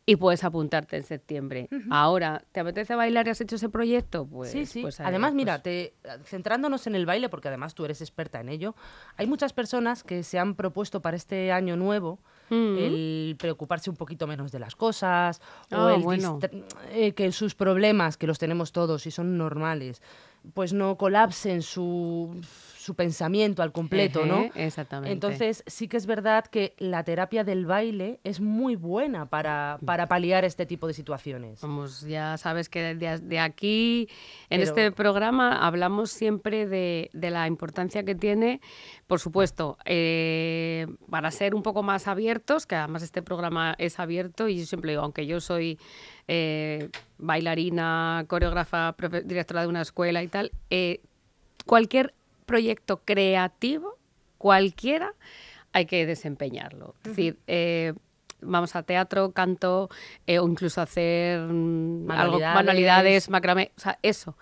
y 0.05 0.15
puedes 0.15 0.43
apuntarte 0.43 0.97
en 0.97 1.03
septiembre. 1.03 1.69
Ahora, 1.89 2.43
¿te 2.51 2.59
apetece 2.59 2.95
bailar 2.95 3.27
y 3.27 3.29
has 3.29 3.39
hecho 3.41 3.55
ese 3.55 3.69
proyecto? 3.69 4.25
Pues, 4.25 4.51
sí, 4.51 4.65
sí. 4.65 4.81
pues, 4.81 4.99
además, 4.99 5.33
mira, 5.33 5.61
pues- 5.61 5.63
te- 5.63 5.93
centrándonos 6.23 6.87
en 6.87 6.95
el 6.95 7.05
baile, 7.05 7.29
porque 7.29 7.47
además 7.49 7.75
tú 7.75 7.85
eres 7.85 8.01
experta 8.01 8.39
en 8.41 8.49
ello, 8.49 8.75
hay 9.17 9.27
muchas 9.27 9.53
personas 9.53 10.03
que 10.03 10.23
se 10.23 10.39
han 10.39 10.55
propuesto 10.55 11.01
para 11.01 11.15
este 11.17 11.51
año 11.51 11.75
nuevo 11.77 12.19
Mm. 12.49 12.77
el 12.77 13.35
preocuparse 13.39 13.89
un 13.89 13.95
poquito 13.95 14.27
menos 14.27 14.51
de 14.51 14.59
las 14.59 14.75
cosas, 14.75 15.39
o 15.71 15.75
Ah, 15.75 15.95
el 15.95 16.01
bueno. 16.01 16.39
eh, 16.89 17.13
que 17.13 17.31
sus 17.31 17.55
problemas, 17.55 18.17
que 18.17 18.27
los 18.27 18.39
tenemos 18.39 18.73
todos 18.73 19.05
y 19.07 19.11
son 19.11 19.37
normales, 19.37 20.01
pues 20.53 20.73
no 20.73 20.97
colapsen 20.97 21.61
su, 21.61 22.41
su 22.81 22.95
pensamiento 22.95 23.61
al 23.61 23.71
completo, 23.71 24.25
¿no? 24.25 24.49
Exactamente. 24.55 25.11
Entonces, 25.13 25.63
sí 25.67 25.87
que 25.87 25.97
es 25.97 26.07
verdad 26.07 26.45
que 26.47 26.73
la 26.79 27.03
terapia 27.03 27.43
del 27.43 27.67
baile 27.67 28.19
es 28.23 28.41
muy 28.41 28.75
buena 28.75 29.27
para, 29.27 29.77
para 29.85 30.07
paliar 30.07 30.45
este 30.45 30.65
tipo 30.65 30.87
de 30.87 30.93
situaciones. 30.93 31.61
Vamos, 31.61 32.01
ya 32.01 32.37
sabes 32.37 32.69
que 32.69 32.95
de, 32.95 33.19
de 33.19 33.39
aquí, 33.39 34.09
en 34.49 34.61
Pero- 34.61 34.63
este 34.63 34.91
programa, 34.91 35.65
hablamos 35.67 36.09
siempre 36.09 36.65
de, 36.65 37.11
de 37.13 37.29
la 37.29 37.45
importancia 37.45 38.03
que 38.03 38.15
tiene, 38.15 38.61
por 39.05 39.19
supuesto, 39.19 39.77
eh, 39.85 40.87
para 41.09 41.29
ser 41.29 41.53
un 41.53 41.61
poco 41.61 41.83
más 41.83 42.07
abiertos, 42.07 42.65
que 42.65 42.73
además 42.75 43.03
este 43.03 43.21
programa 43.21 43.75
es 43.77 43.99
abierto 43.99 44.47
y 44.47 44.57
yo 44.57 44.65
siempre 44.65 44.91
digo, 44.93 45.03
aunque 45.03 45.27
yo 45.27 45.39
soy 45.39 45.77
eh, 46.27 46.89
bailarina, 47.19 48.25
coreógrafa, 48.27 48.95
directora 49.23 49.61
de 49.61 49.67
una 49.67 49.81
escuela 49.81 50.23
y 50.23 50.27
tal, 50.27 50.51
eh, 50.71 50.99
cualquier 51.67 52.15
proyecto 52.51 53.01
creativo, 53.05 53.97
cualquiera, 54.37 55.13
hay 55.71 55.85
que 55.85 56.05
desempeñarlo. 56.05 56.95
Es 57.03 57.11
decir, 57.11 57.39
eh, 57.47 57.93
vamos 58.41 58.75
a 58.75 58.83
teatro, 58.83 59.31
canto, 59.31 59.89
eh, 60.27 60.39
o 60.39 60.47
incluso 60.47 60.81
hacer 60.81 61.39
mm, 61.39 62.11
algo, 62.11 62.39
Manualidades. 62.39 62.55
manualidades, 62.55 63.29
macramé, 63.29 63.71
o 63.77 63.79
sea, 63.79 63.97
eso. 64.01 64.35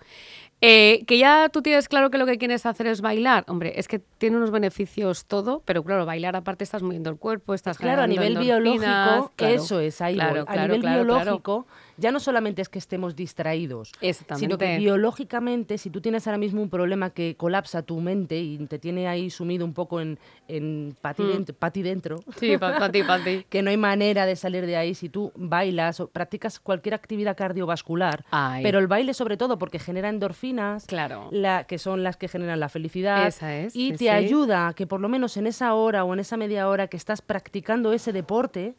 Eh, 0.62 1.04
que 1.06 1.16
ya 1.16 1.48
tú 1.48 1.62
tienes 1.62 1.88
claro 1.88 2.10
que 2.10 2.18
lo 2.18 2.26
que 2.26 2.36
quieres 2.36 2.66
hacer 2.66 2.86
es 2.86 3.00
bailar. 3.00 3.44
Hombre, 3.48 3.72
es 3.76 3.88
que 3.88 3.98
tiene 3.98 4.36
unos 4.36 4.50
beneficios 4.50 5.24
todo, 5.24 5.62
pero 5.64 5.82
claro, 5.82 6.04
bailar 6.04 6.36
aparte 6.36 6.64
estás 6.64 6.82
moviendo 6.82 7.08
el 7.08 7.16
cuerpo, 7.16 7.54
estás 7.54 7.78
Claro, 7.78 8.02
a 8.02 8.06
nivel 8.06 8.36
biológico, 8.36 9.32
claro, 9.36 9.54
eso 9.54 9.80
es, 9.80 10.00
ahí 10.02 10.14
claro, 10.16 10.30
voy. 10.32 10.40
A 10.40 10.44
claro, 10.44 10.62
nivel 10.74 10.80
claro, 10.82 11.04
claro. 11.06 11.22
biológico, 11.24 11.66
ya 11.96 12.12
no 12.12 12.20
solamente 12.20 12.60
es 12.60 12.68
que 12.68 12.78
estemos 12.78 13.16
distraídos, 13.16 13.92
sino 14.36 14.58
que 14.58 14.76
biológicamente, 14.78 15.78
si 15.78 15.88
tú 15.88 16.00
tienes 16.02 16.26
ahora 16.26 16.38
mismo 16.38 16.60
un 16.60 16.68
problema 16.68 17.10
que 17.10 17.36
colapsa 17.36 17.82
tu 17.82 18.00
mente 18.00 18.38
y 18.38 18.58
te 18.66 18.78
tiene 18.78 19.08
ahí 19.08 19.30
sumido 19.30 19.64
un 19.64 19.72
poco 19.72 20.00
en, 20.00 20.18
en 20.48 20.94
pati, 21.00 21.22
Mm. 21.22 21.28
dentro, 21.32 21.54
pati 21.56 21.82
dentro, 21.82 22.16
Sí, 22.36 22.58
para 22.58 22.90
ti, 22.92 23.02
para 23.02 23.24
ti. 23.24 23.46
que 23.48 23.62
no 23.62 23.70
hay 23.70 23.76
manera 23.78 24.26
de 24.26 24.36
salir 24.36 24.66
de 24.66 24.76
ahí 24.76 24.94
si 24.94 25.08
tú 25.08 25.32
bailas 25.36 26.00
o 26.00 26.08
practicas 26.08 26.60
cualquier 26.60 26.94
actividad 26.94 27.34
cardiovascular, 27.36 28.24
Ay. 28.30 28.62
pero 28.62 28.78
el 28.78 28.86
baile 28.88 29.14
sobre 29.14 29.36
todo 29.38 29.58
porque 29.58 29.78
genera 29.78 30.08
endorfinas, 30.10 30.49
Claro. 30.86 31.28
la, 31.30 31.64
que 31.64 31.78
son 31.78 32.02
las 32.02 32.16
que 32.16 32.28
generan 32.28 32.60
la 32.60 32.68
felicidad, 32.68 33.26
Esa 33.26 33.56
es, 33.56 33.74
y 33.76 33.90
sí, 33.90 33.92
te 33.92 33.98
sí. 33.98 34.08
ayuda 34.08 34.68
a 34.68 34.74
que 34.74 34.86
por 34.86 35.00
lo 35.00 35.08
menos 35.08 35.36
en 35.36 35.46
esa 35.46 35.74
hora 35.74 36.04
o 36.04 36.12
en 36.12 36.20
esa 36.20 36.36
media 36.36 36.68
hora 36.68 36.88
que 36.88 36.96
estás 36.96 37.22
practicando 37.22 37.92
ese 37.92 38.12
deporte, 38.12 38.74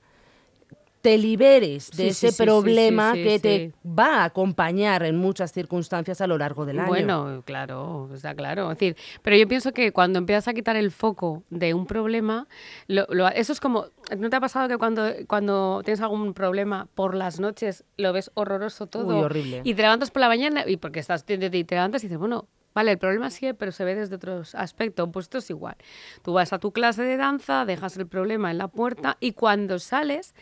te 1.01 1.17
liberes 1.17 1.89
de 1.91 2.03
Sí, 2.03 2.09
ese 2.09 2.31
sí, 2.31 2.37
problema 2.43 3.13
sí, 3.13 3.23
que 3.23 3.39
te 3.39 3.73
va 3.83 4.17
a 4.21 4.23
acompañar 4.25 5.03
en 5.03 5.17
muchas 5.17 5.51
circunstancias 5.51 6.21
a 6.21 6.27
lo 6.27 6.37
largo 6.37 6.65
del 6.65 6.79
año. 6.79 6.87
Bueno, 6.89 7.43
claro, 7.45 8.09
está 8.13 8.35
claro. 8.35 8.71
Es 8.71 8.77
decir, 8.77 8.95
pero 9.21 9.35
yo 9.35 9.47
pienso 9.47 9.71
que 9.73 9.91
cuando 9.91 10.19
empiezas 10.19 10.47
a 10.47 10.53
quitar 10.53 10.75
el 10.75 10.91
foco 10.91 11.43
de 11.49 11.73
un 11.73 11.87
problema, 11.87 12.47
lo- 12.87 13.07
lo- 13.09 13.27
eso 13.29 13.51
es 13.51 13.59
como, 13.59 13.87
¿no 14.17 14.29
te 14.29 14.35
ha 14.35 14.39
pasado 14.39 14.67
que 14.67 14.77
cuando, 14.77 15.09
cuando 15.27 15.81
tienes 15.83 16.01
algún 16.01 16.33
problema 16.33 16.87
por 16.93 17.15
las 17.15 17.39
noches 17.39 17.83
lo 17.97 18.13
ves 18.13 18.29
horroroso 18.35 18.85
todo? 18.87 19.17
Uy, 19.17 19.23
horrible. 19.23 19.61
Y 19.63 19.73
te 19.73 19.81
levantas 19.81 20.11
por 20.11 20.19
la 20.21 20.27
mañana 20.27 20.63
y 20.67 20.77
porque 20.77 20.99
estás 20.99 21.25
te, 21.25 21.37
te- 21.37 21.49
te 21.49 21.75
levantas 21.75 22.03
y 22.03 22.07
dices, 22.07 22.19
bueno, 22.19 22.47
vale, 22.73 22.91
el 22.91 22.97
problema 22.97 23.29
sigue, 23.29 23.53
pero 23.53 23.71
se 23.73 23.83
ve 23.83 23.95
desde 23.95 24.15
otros 24.15 24.55
aspectos. 24.55 25.09
Pues 25.11 25.25
esto 25.25 25.39
es 25.39 25.49
igual. 25.49 25.75
Tú 26.23 26.33
vas 26.33 26.53
a 26.53 26.59
tu 26.59 26.71
clase 26.71 27.03
de 27.03 27.17
danza, 27.17 27.65
dejas 27.65 27.97
el 27.97 28.07
problema 28.07 28.49
en 28.51 28.57
la 28.59 28.67
puerta 28.69 29.17
y 29.19 29.33
cuando 29.33 29.77
sales, 29.79 30.33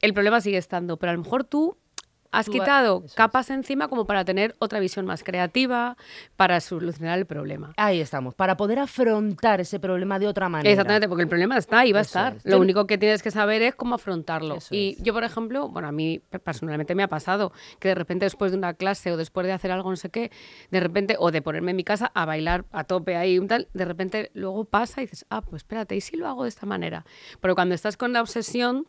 el 0.00 0.12
problema 0.14 0.40
sigue 0.40 0.58
estando, 0.58 0.96
pero 0.96 1.10
a 1.12 1.14
lo 1.16 1.22
mejor 1.22 1.44
tú 1.44 1.76
has 2.36 2.46
Tú 2.46 2.52
quitado 2.52 3.02
es. 3.06 3.14
capas 3.14 3.48
encima 3.50 3.86
como 3.86 4.06
para 4.06 4.24
tener 4.24 4.56
otra 4.58 4.80
visión 4.80 5.06
más 5.06 5.22
creativa, 5.22 5.96
para 6.34 6.60
solucionar 6.60 7.16
el 7.18 7.26
problema. 7.26 7.72
Ahí 7.76 8.00
estamos, 8.00 8.34
para 8.34 8.56
poder 8.56 8.80
afrontar 8.80 9.60
ese 9.60 9.78
problema 9.78 10.18
de 10.18 10.26
otra 10.26 10.48
manera. 10.48 10.68
Exactamente, 10.68 11.08
porque 11.08 11.22
el 11.22 11.28
problema 11.28 11.56
está 11.56 11.78
ahí, 11.80 11.92
va 11.92 12.00
a 12.00 12.02
estar. 12.02 12.34
es. 12.36 12.44
Lo 12.44 12.58
único 12.58 12.86
que 12.88 12.98
tienes 12.98 13.22
que 13.22 13.30
saber 13.30 13.62
es 13.62 13.76
cómo 13.76 13.94
afrontarlo. 13.94 14.56
Eso 14.56 14.74
y 14.74 14.96
es. 14.98 15.02
yo, 15.04 15.12
por 15.14 15.22
ejemplo, 15.22 15.68
bueno, 15.68 15.86
a 15.86 15.92
mí 15.92 16.20
personalmente 16.42 16.96
me 16.96 17.04
ha 17.04 17.08
pasado 17.08 17.52
que 17.78 17.88
de 17.88 17.94
repente 17.94 18.26
después 18.26 18.50
de 18.50 18.58
una 18.58 18.74
clase 18.74 19.12
o 19.12 19.16
después 19.16 19.46
de 19.46 19.52
hacer 19.52 19.70
algo 19.70 19.90
no 19.90 19.96
sé 19.96 20.10
qué, 20.10 20.32
de 20.72 20.80
repente, 20.80 21.14
o 21.20 21.30
de 21.30 21.40
ponerme 21.40 21.70
en 21.70 21.76
mi 21.76 21.84
casa 21.84 22.10
a 22.14 22.24
bailar 22.24 22.64
a 22.72 22.82
tope 22.82 23.16
ahí, 23.16 23.38
un 23.38 23.46
tal, 23.46 23.68
de 23.74 23.84
repente 23.84 24.32
luego 24.34 24.64
pasa 24.64 25.02
y 25.02 25.04
dices, 25.04 25.24
ah, 25.30 25.40
pues 25.40 25.60
espérate, 25.60 25.94
¿y 25.94 26.00
si 26.00 26.16
lo 26.16 26.26
hago 26.26 26.42
de 26.42 26.48
esta 26.48 26.66
manera? 26.66 27.04
Pero 27.40 27.54
cuando 27.54 27.76
estás 27.76 27.96
con 27.96 28.12
la 28.12 28.20
obsesión 28.20 28.88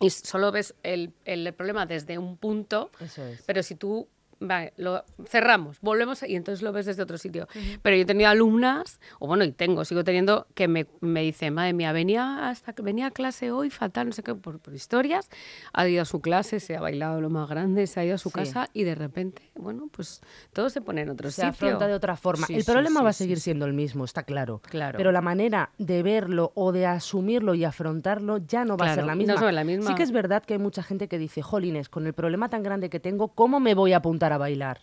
y 0.00 0.10
solo 0.10 0.52
ves 0.52 0.74
el, 0.82 1.12
el 1.24 1.52
problema 1.54 1.86
desde 1.86 2.18
un 2.18 2.36
punto, 2.36 2.90
Eso 3.00 3.24
es. 3.24 3.42
pero 3.46 3.62
si 3.62 3.74
tú 3.74 4.08
vale, 4.40 4.72
lo 4.76 5.04
cerramos, 5.26 5.78
volvemos 5.80 6.22
y 6.22 6.36
entonces 6.36 6.62
lo 6.62 6.72
ves 6.72 6.86
desde 6.86 7.02
otro 7.02 7.18
sitio. 7.18 7.48
Pero 7.82 7.96
yo 7.96 8.02
he 8.02 8.06
tenido 8.06 8.28
alumnas, 8.30 9.00
o 9.18 9.26
bueno, 9.26 9.44
y 9.44 9.52
tengo, 9.52 9.84
sigo 9.84 10.04
teniendo, 10.04 10.46
que 10.54 10.68
me, 10.68 10.86
me 11.00 11.22
dicen, 11.22 11.54
madre 11.54 11.72
mía, 11.72 11.92
venía, 11.92 12.48
hasta, 12.48 12.74
venía 12.82 13.06
a 13.06 13.10
clase 13.10 13.50
hoy 13.50 13.70
fatal, 13.70 14.06
no 14.08 14.12
sé 14.12 14.22
qué, 14.22 14.34
por, 14.34 14.58
por 14.58 14.74
historias, 14.74 15.28
ha 15.72 15.86
ido 15.88 16.02
a 16.02 16.04
su 16.04 16.20
clase, 16.20 16.60
se 16.60 16.76
ha 16.76 16.80
bailado 16.80 17.20
lo 17.20 17.30
más 17.30 17.48
grande, 17.48 17.86
se 17.86 18.00
ha 18.00 18.04
ido 18.04 18.14
a 18.14 18.18
su 18.18 18.28
Sí. 18.30 18.34
casa 18.34 18.68
y 18.72 18.84
de 18.84 18.94
repente, 18.94 19.50
bueno, 19.54 19.88
pues 19.90 20.20
todo 20.52 20.68
se 20.70 20.80
pone 20.80 21.02
en 21.02 21.10
otro 21.10 21.28
se 21.30 21.36
sitio. 21.36 21.48
afronta 21.50 21.86
de 21.86 21.94
otra 21.94 22.16
forma. 22.16 22.46
Sí, 22.46 22.54
el 22.54 22.62
sí, 22.64 22.70
problema 22.70 23.02
va 23.02 23.10
a 23.10 23.12
seguir 23.14 23.40
siendo 23.40 23.64
el 23.66 23.72
mismo, 23.72 24.04
está 24.04 24.22
claro. 24.24 24.60
Claro. 24.68 24.96
Pero 24.98 25.12
la 25.12 25.20
manera 25.20 25.70
de 25.78 26.02
verlo 26.02 26.52
o 26.54 26.72
de 26.72 26.86
asumirlo 26.86 27.54
y 27.54 27.64
afrontarlo 27.64 28.38
ya 28.38 28.64
no 28.64 28.76
va 28.76 28.86
a 28.86 28.88
ser 28.88 28.96
Claro, 28.96 29.06
la 29.06 29.12
no 29.14 29.18
misma. 29.18 29.48
es 29.48 29.54
la 29.54 29.64
misma. 29.64 29.86
Sí 29.88 29.94
que 29.94 30.02
es 30.02 30.12
verdad 30.12 30.42
que 30.44 30.54
hay 30.54 30.58
mucha 30.58 30.82
gente 30.82 31.08
que 31.08 31.18
dice, 31.18 31.40
jolines, 31.42 31.88
con 31.88 32.06
el 32.06 32.12
problema 32.12 32.48
tan 32.48 32.62
grande 32.62 32.90
que 32.90 33.00
tengo, 33.00 33.28
¿cómo 33.28 33.60
me 33.60 33.74
voy 33.74 33.92
a 33.92 33.98
apuntar 33.98 34.25
a 34.32 34.38
bailar? 34.38 34.80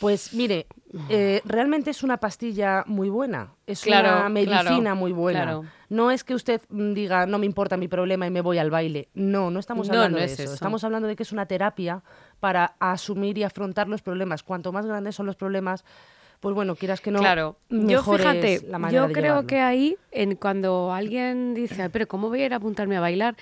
Pues 0.00 0.34
mire, 0.34 0.66
eh, 1.08 1.40
realmente 1.44 1.90
es 1.90 2.02
una 2.02 2.18
pastilla 2.18 2.84
muy 2.86 3.08
buena, 3.08 3.54
es 3.66 3.80
Claro, 3.82 4.18
una 4.20 4.28
medicina 4.28 4.80
claro, 4.80 4.96
muy 4.96 5.12
buena. 5.12 5.42
claro. 5.44 5.64
No 5.88 6.10
es 6.10 6.24
que 6.24 6.34
usted 6.34 6.60
mm, 6.68 6.92
diga, 6.92 7.26
no 7.26 7.38
me 7.38 7.46
importa 7.46 7.76
mi 7.76 7.88
problema 7.88 8.26
y 8.26 8.30
me 8.30 8.40
voy 8.42 8.58
al 8.58 8.70
baile. 8.70 9.08
No, 9.14 9.50
no 9.50 9.60
estamos 9.60 9.88
No, 9.88 9.94
hablando 9.94 10.16
no 10.18 10.20
de 10.20 10.26
es 10.26 10.32
eso. 10.32 10.42
eso. 10.42 10.54
Estamos 10.54 10.84
hablando 10.84 11.08
de 11.08 11.16
que 11.16 11.22
es 11.22 11.32
una 11.32 11.46
terapia 11.46 12.02
para 12.40 12.74
asumir 12.80 13.38
y 13.38 13.44
afrontar 13.44 13.88
los 13.88 14.02
problemas. 14.02 14.42
Cuanto 14.42 14.72
más 14.72 14.84
grandes 14.84 15.14
son 15.14 15.26
los 15.26 15.36
problemas, 15.36 15.84
pues 16.40 16.54
bueno, 16.54 16.76
quieras 16.76 17.00
que 17.00 17.10
no, 17.10 17.18
claro, 17.20 17.56
yo 17.70 18.02
fíjate, 18.02 18.60
la 18.68 18.78
manera 18.78 19.02
yo 19.02 19.08
de 19.08 19.14
creo 19.14 19.24
llevarlo. 19.24 19.46
que 19.46 19.60
ahí, 19.60 19.96
en 20.12 20.36
cuando 20.36 20.92
alguien 20.92 21.54
dice, 21.54 21.82
"Ay, 21.82 21.88
pero 21.92 22.06
¿cómo 22.06 22.28
voy 22.28 22.42
a 22.42 22.46
ir 22.46 22.52
a 22.52 22.56
apuntarme 22.56 22.96
a 22.96 23.00
bailar? 23.00 23.36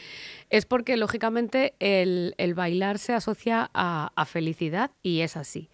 Es 0.50 0.66
porque, 0.66 0.96
lógicamente, 0.96 1.74
el, 1.80 2.34
el 2.38 2.54
bailar 2.54 2.98
se 2.98 3.12
asocia 3.14 3.70
a, 3.74 4.12
a 4.14 4.24
felicidad 4.26 4.90
y 5.02 5.20
es 5.20 5.36
así. 5.36 5.68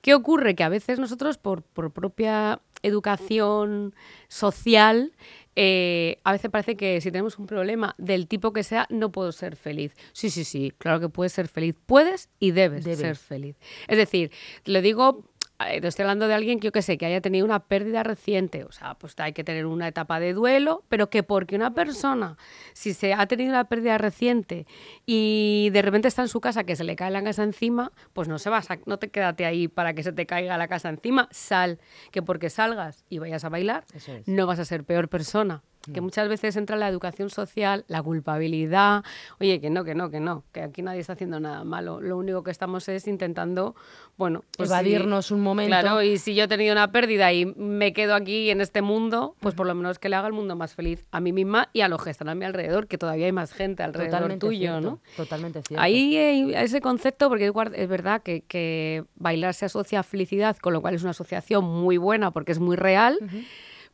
¿Qué 0.00 0.14
ocurre? 0.14 0.54
Que 0.54 0.64
a 0.64 0.68
veces 0.68 0.98
nosotros, 0.98 1.38
por, 1.38 1.62
por 1.62 1.92
propia 1.92 2.60
educación 2.82 3.94
social, 4.28 5.12
eh, 5.54 6.18
a 6.24 6.32
veces 6.32 6.50
parece 6.50 6.76
que 6.76 7.00
si 7.00 7.10
tenemos 7.10 7.38
un 7.38 7.46
problema 7.46 7.94
del 7.98 8.26
tipo 8.26 8.52
que 8.52 8.62
sea, 8.64 8.86
no 8.90 9.10
puedo 9.12 9.32
ser 9.32 9.56
feliz. 9.56 9.94
Sí, 10.12 10.28
sí, 10.30 10.44
sí, 10.44 10.72
claro 10.76 11.00
que 11.00 11.08
puedes 11.08 11.32
ser 11.32 11.48
feliz. 11.48 11.74
Puedes 11.86 12.28
y 12.38 12.50
debes, 12.50 12.84
Debes. 12.84 12.98
ser 12.98 13.16
feliz. 13.16 13.56
Es 13.88 13.96
decir, 13.96 14.30
lo 14.64 14.82
digo, 14.82 15.24
estoy 15.58 16.02
hablando 16.02 16.28
de 16.28 16.34
alguien 16.34 16.60
que 16.60 16.66
yo 16.66 16.72
que 16.72 16.82
sé, 16.82 16.98
que 16.98 17.06
haya 17.06 17.20
tenido 17.20 17.44
una 17.44 17.60
pérdida 17.60 18.02
reciente. 18.02 18.64
O 18.64 18.72
sea, 18.72 18.94
pues 18.94 19.14
hay 19.18 19.32
que 19.32 19.44
tener 19.44 19.66
una 19.66 19.88
etapa 19.88 20.20
de 20.20 20.32
duelo, 20.32 20.84
pero 20.88 21.08
que 21.10 21.22
porque 21.22 21.56
una 21.56 21.74
persona, 21.74 22.36
si 22.72 22.92
se 22.92 23.14
ha 23.14 23.26
tenido 23.26 23.50
una 23.50 23.64
pérdida 23.64 23.98
reciente 23.98 24.66
y 25.06 25.70
de 25.72 25.82
repente 25.82 26.08
está 26.08 26.22
en 26.22 26.28
su 26.28 26.40
casa, 26.40 26.64
que 26.64 26.76
se 26.76 26.84
le 26.84 26.96
cae 26.96 27.10
la 27.10 27.22
casa 27.22 27.42
encima, 27.42 27.92
pues 28.12 28.28
no 28.28 28.38
se 28.38 28.50
va 28.50 28.58
a 28.58 28.78
no 28.86 28.98
te 28.98 29.08
quédate 29.08 29.46
ahí 29.46 29.68
para 29.68 29.94
que 29.94 30.02
se 30.02 30.12
te 30.12 30.26
caiga 30.26 30.58
la 30.58 30.68
casa 30.68 30.88
encima. 30.88 31.28
Sal, 31.30 31.78
que 32.10 32.22
porque 32.22 32.50
salgas 32.50 33.04
y 33.08 33.18
vayas 33.18 33.44
a 33.44 33.48
bailar, 33.48 33.84
es. 33.94 34.08
no 34.26 34.46
vas 34.46 34.58
a 34.58 34.64
ser 34.64 34.84
peor 34.84 35.08
persona. 35.08 35.62
Mm. 35.86 35.92
Que 35.92 36.00
muchas 36.00 36.28
veces 36.28 36.56
entra 36.56 36.76
la 36.76 36.88
educación 36.88 37.30
social, 37.30 37.84
la 37.88 38.02
culpabilidad. 38.02 39.04
Oye, 39.40 39.60
que 39.60 39.70
no, 39.70 39.84
que 39.84 39.94
no, 39.94 40.10
que 40.10 40.20
no, 40.20 40.44
que 40.52 40.62
aquí 40.62 40.82
nadie 40.82 41.00
está 41.00 41.14
haciendo 41.14 41.40
nada 41.40 41.64
malo. 41.64 42.00
Lo 42.00 42.16
único 42.16 42.42
que 42.42 42.50
estamos 42.50 42.88
es 42.88 43.06
intentando, 43.06 43.74
bueno, 44.16 44.44
pues 44.56 44.70
Evadirnos 44.70 45.30
un 45.30 45.40
momento. 45.40 45.70
Claro, 45.70 46.02
y 46.02 46.18
si 46.18 46.34
yo 46.34 46.44
he 46.44 46.48
tenido 46.48 46.72
una 46.72 46.90
pérdida 46.92 47.32
y 47.32 47.46
me 47.46 47.92
quedo 47.92 48.14
aquí 48.14 48.50
en 48.50 48.60
este 48.60 48.82
mundo, 48.82 49.36
pues 49.40 49.54
por 49.54 49.66
lo 49.66 49.74
menos 49.74 49.98
que 49.98 50.08
le 50.08 50.16
haga 50.16 50.26
el 50.26 50.32
mundo 50.32 50.56
más 50.56 50.74
feliz 50.74 51.06
a 51.10 51.20
mí 51.20 51.32
misma 51.32 51.68
y 51.72 51.80
a 51.80 51.88
los 51.88 52.02
que 52.02 52.10
están 52.10 52.28
a 52.28 52.34
mi 52.34 52.44
alrededor, 52.44 52.86
que 52.86 52.98
todavía 52.98 53.26
hay 53.26 53.32
más 53.32 53.52
gente 53.52 53.82
alrededor 53.82 54.12
Totalmente 54.12 54.46
tuyo, 54.46 54.58
cierto, 54.58 54.80
¿no? 54.80 55.00
Totalmente 55.16 55.62
cierto. 55.62 55.82
Ahí 55.82 56.16
hay 56.16 56.54
ese 56.54 56.80
concepto, 56.80 57.28
porque 57.28 57.52
es 57.74 57.88
verdad 57.88 58.22
que, 58.22 58.42
que 58.42 59.04
bailar 59.14 59.54
se 59.54 59.66
asocia 59.66 60.00
a 60.00 60.02
felicidad, 60.02 60.56
con 60.56 60.72
lo 60.72 60.80
cual 60.80 60.94
es 60.94 61.02
una 61.02 61.10
asociación 61.10 61.64
muy 61.64 61.96
buena 61.96 62.30
porque 62.30 62.52
es 62.52 62.58
muy 62.58 62.76
real. 62.76 63.18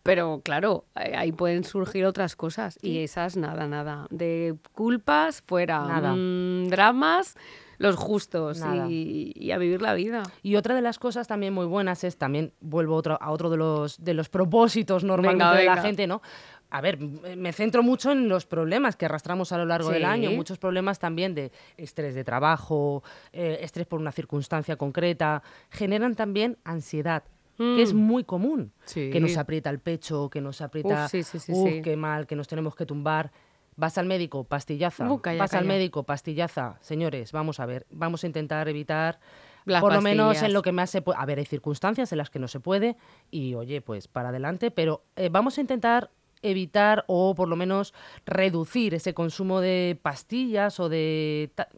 Pero 0.03 0.41
claro, 0.45 0.85
eh, 0.97 1.15
ahí 1.17 1.31
pueden 1.33 1.63
surgir 1.65 2.05
otras 2.07 2.35
cosas 2.35 2.79
y 2.83 2.99
esas 2.99 3.37
nada, 3.37 3.69
nada. 3.69 4.07
De 4.11 4.57
culpas 4.73 5.41
fuera, 5.43 5.87
Nada. 5.87 6.15
Mm, 6.17 6.69
dramas 6.69 7.37
los 7.79 7.97
justos 7.97 8.59
y, 8.89 9.33
y 9.35 9.51
a 9.51 9.59
vivir 9.59 9.83
la 9.83 9.95
vida. 9.95 10.23
Y 10.43 10.57
otra 10.57 10.75
de 10.75 10.83
las 10.83 10.99
cosas 10.99 11.27
también 11.27 11.53
muy 11.53 11.67
buenas 11.67 12.05
es, 12.05 12.17
también 12.17 12.53
vuelvo 12.61 12.95
otro, 12.97 13.19
a 13.21 13.31
otro 13.31 13.51
de 13.51 13.57
los, 13.57 14.03
de 14.03 14.15
los 14.15 14.29
propósitos 14.29 15.03
normalmente 15.05 15.45
Venga, 15.57 15.59
de 15.61 15.65
la 15.67 15.83
gente, 15.83 16.07
¿no? 16.07 16.23
A 16.71 16.81
ver, 16.81 16.95
m- 17.01 17.37
me 17.37 17.53
centro 17.53 17.83
mucho 17.83 18.13
en 18.13 18.29
los 18.29 18.47
problemas 18.47 18.97
que 18.97 19.05
arrastramos 19.07 19.53
a 19.53 19.59
lo 19.59 19.67
largo 19.67 19.91
del 19.91 20.05
año, 20.05 20.31
muchos 20.37 20.59
problemas 20.59 20.99
también 21.01 21.35
de 21.35 21.51
estrés 21.77 22.15
de 22.15 22.25
trabajo, 22.25 23.03
eh, 23.33 23.59
estrés 23.63 23.87
por 23.87 24.01
una 24.01 24.13
circunstancia 24.13 24.77
concreta, 24.77 25.43
generan 25.71 26.15
también 26.15 26.59
ansiedad, 26.65 27.25
que 27.57 27.83
es 27.83 27.93
Mm. 27.95 27.99
muy 27.99 28.25
común, 28.25 28.73
Sí. 28.85 29.11
que 29.11 29.21
nos 29.21 29.37
aprieta 29.37 29.71
el 29.71 29.79
pecho, 29.79 30.29
que 30.31 30.41
nos 30.41 30.61
aprieta, 30.61 31.05
Uf, 31.07 31.11
sí, 31.11 31.23
sí, 31.23 31.39
sí, 31.39 31.53
"Uf, 31.55 31.71
sí. 31.71 31.83
qué 31.83 31.97
mal, 31.97 32.27
que 32.27 32.35
nos 32.37 32.49
tenemos 32.49 32.75
que 32.75 32.87
tumbar. 32.87 33.31
Vas 33.77 33.97
al 33.99 34.07
médico, 34.07 34.45
pastillaza. 34.45 35.11
Uh, 35.11 35.21
calla, 35.21 35.39
Vas 35.39 35.55
al 35.55 35.65
médico, 35.65 36.03
pastillaza. 36.03 36.77
Señores, 36.81 37.33
vamos 37.33 37.59
a 37.61 37.67
ver, 37.67 37.87
vamos 37.91 38.23
a 38.25 38.27
intentar 38.27 38.69
evitar 38.69 39.19
Las 39.65 39.81
por 39.81 39.93
lo 39.95 40.03
menos 40.03 40.43
en 40.43 40.53
lo 40.53 40.61
que 40.63 40.73
más 40.73 40.91
se 40.91 41.03
puede. 41.03 41.19
A 41.21 41.25
ver, 41.25 41.39
hay 41.39 41.45
circunstancias 41.47 42.11
en 42.13 42.19
las 42.19 42.29
que 42.31 42.39
no 42.39 42.49
se 42.49 42.59
puede 42.61 42.97
y, 43.31 43.55
oye, 43.55 43.81
pues 43.81 44.09
para 44.09 44.31
adelante, 44.31 44.71
pero 44.71 45.05
eh, 45.17 45.29
vamos 45.31 45.57
a 45.57 45.61
intentar 45.61 46.11
evitar 46.43 47.05
o 47.07 47.35
por 47.37 47.49
lo 47.49 47.55
menos 47.55 47.95
reducir 48.27 48.93
ese 48.95 49.15
consumo 49.15 49.61
de 49.61 49.97
pastillas 50.03 50.81
o 50.81 50.89
de 50.89 51.53
ta- 51.55 51.69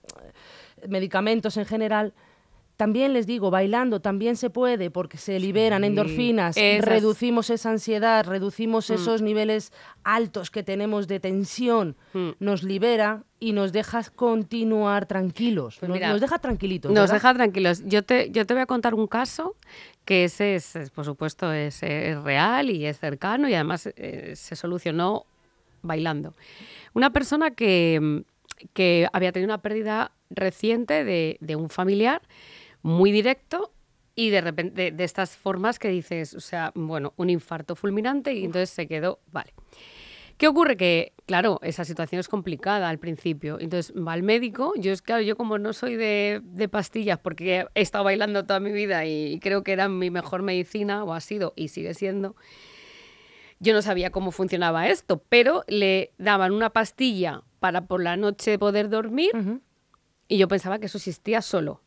medicamentos 0.88 1.56
en 1.56 1.66
general. 1.66 2.14
También 2.76 3.12
les 3.12 3.26
digo, 3.28 3.52
bailando 3.52 4.00
también 4.00 4.36
se 4.36 4.50
puede 4.50 4.90
porque 4.90 5.16
se 5.16 5.38
liberan 5.38 5.82
Sí, 5.82 5.86
endorfinas, 5.86 6.56
esas- 6.56 6.84
reducimos 6.84 7.48
esa 7.50 7.70
ansiedad, 7.70 8.26
reducimos 8.26 8.90
Mm. 8.90 8.94
esos 8.94 9.22
niveles 9.22 9.72
altos 10.02 10.50
que 10.50 10.64
tenemos 10.64 11.06
de 11.06 11.20
tensión, 11.20 11.94
Mm. 12.14 12.30
nos 12.40 12.64
libera 12.64 13.22
y 13.38 13.52
nos 13.52 13.72
deja 13.72 14.02
continuar 14.16 15.06
tranquilos, 15.06 15.76
Pues 15.78 15.88
nos, 15.88 15.96
mira, 15.96 16.08
nos 16.08 16.20
deja 16.20 16.38
tranquilitos. 16.40 16.90
Nos 16.90 17.10
deja 17.10 17.32
tranquilos. 17.32 17.82
Yo 17.86 18.02
te, 18.02 18.30
yo 18.32 18.44
te 18.44 18.54
voy 18.54 18.62
a 18.62 18.66
contar 18.66 18.94
un 18.94 19.06
caso 19.06 19.54
que 20.04 20.24
ese 20.24 20.56
es, 20.56 20.74
es, 20.74 20.90
por 20.90 21.04
supuesto, 21.04 21.52
es, 21.52 21.80
es 21.84 22.20
real 22.24 22.70
y 22.70 22.86
es 22.86 22.98
cercano 22.98 23.48
y 23.48 23.54
además 23.54 23.88
eh, 23.96 24.32
se 24.34 24.56
solucionó 24.56 25.26
bailando. 25.82 26.34
Una 26.92 27.10
persona 27.10 27.52
que, 27.52 28.24
que 28.72 29.06
había 29.12 29.30
tenido 29.30 29.46
una 29.52 29.62
pérdida 29.62 30.10
reciente 30.30 31.04
de, 31.04 31.36
de 31.40 31.54
un 31.56 31.68
familiar 31.68 32.22
muy 32.84 33.10
directo 33.12 33.72
y 34.14 34.28
de 34.28 34.42
repente 34.42 34.82
de, 34.82 34.90
de 34.92 35.04
estas 35.04 35.36
formas 35.36 35.78
que 35.78 35.88
dices, 35.88 36.34
o 36.34 36.40
sea, 36.40 36.70
bueno, 36.74 37.14
un 37.16 37.30
infarto 37.30 37.74
fulminante 37.74 38.34
y 38.34 38.44
entonces 38.44 38.70
se 38.70 38.86
quedó, 38.86 39.20
vale. 39.32 39.54
¿Qué 40.36 40.48
ocurre? 40.48 40.76
Que, 40.76 41.12
claro, 41.26 41.60
esa 41.62 41.84
situación 41.84 42.20
es 42.20 42.28
complicada 42.28 42.88
al 42.88 42.98
principio. 42.98 43.58
Entonces 43.60 43.94
va 43.96 44.12
al 44.12 44.22
médico. 44.24 44.72
Yo, 44.76 44.92
es 44.92 45.00
claro, 45.00 45.22
yo 45.22 45.36
como 45.36 45.58
no 45.58 45.72
soy 45.72 45.96
de, 45.96 46.40
de 46.42 46.68
pastillas, 46.68 47.18
porque 47.18 47.66
he 47.74 47.80
estado 47.80 48.04
bailando 48.04 48.44
toda 48.44 48.60
mi 48.60 48.72
vida 48.72 49.06
y 49.06 49.38
creo 49.40 49.62
que 49.62 49.72
era 49.72 49.88
mi 49.88 50.10
mejor 50.10 50.42
medicina, 50.42 51.04
o 51.04 51.12
ha 51.12 51.20
sido 51.20 51.52
y 51.56 51.68
sigue 51.68 51.94
siendo, 51.94 52.34
yo 53.60 53.72
no 53.72 53.80
sabía 53.80 54.10
cómo 54.10 54.32
funcionaba 54.32 54.88
esto, 54.88 55.22
pero 55.28 55.64
le 55.68 56.12
daban 56.18 56.52
una 56.52 56.70
pastilla 56.70 57.42
para 57.60 57.86
por 57.86 58.02
la 58.02 58.16
noche 58.16 58.58
poder 58.58 58.88
dormir 58.88 59.30
y 60.28 60.38
yo 60.38 60.48
pensaba 60.48 60.78
que 60.78 60.86
eso 60.86 60.98
existía 60.98 61.42
solo. 61.42 61.80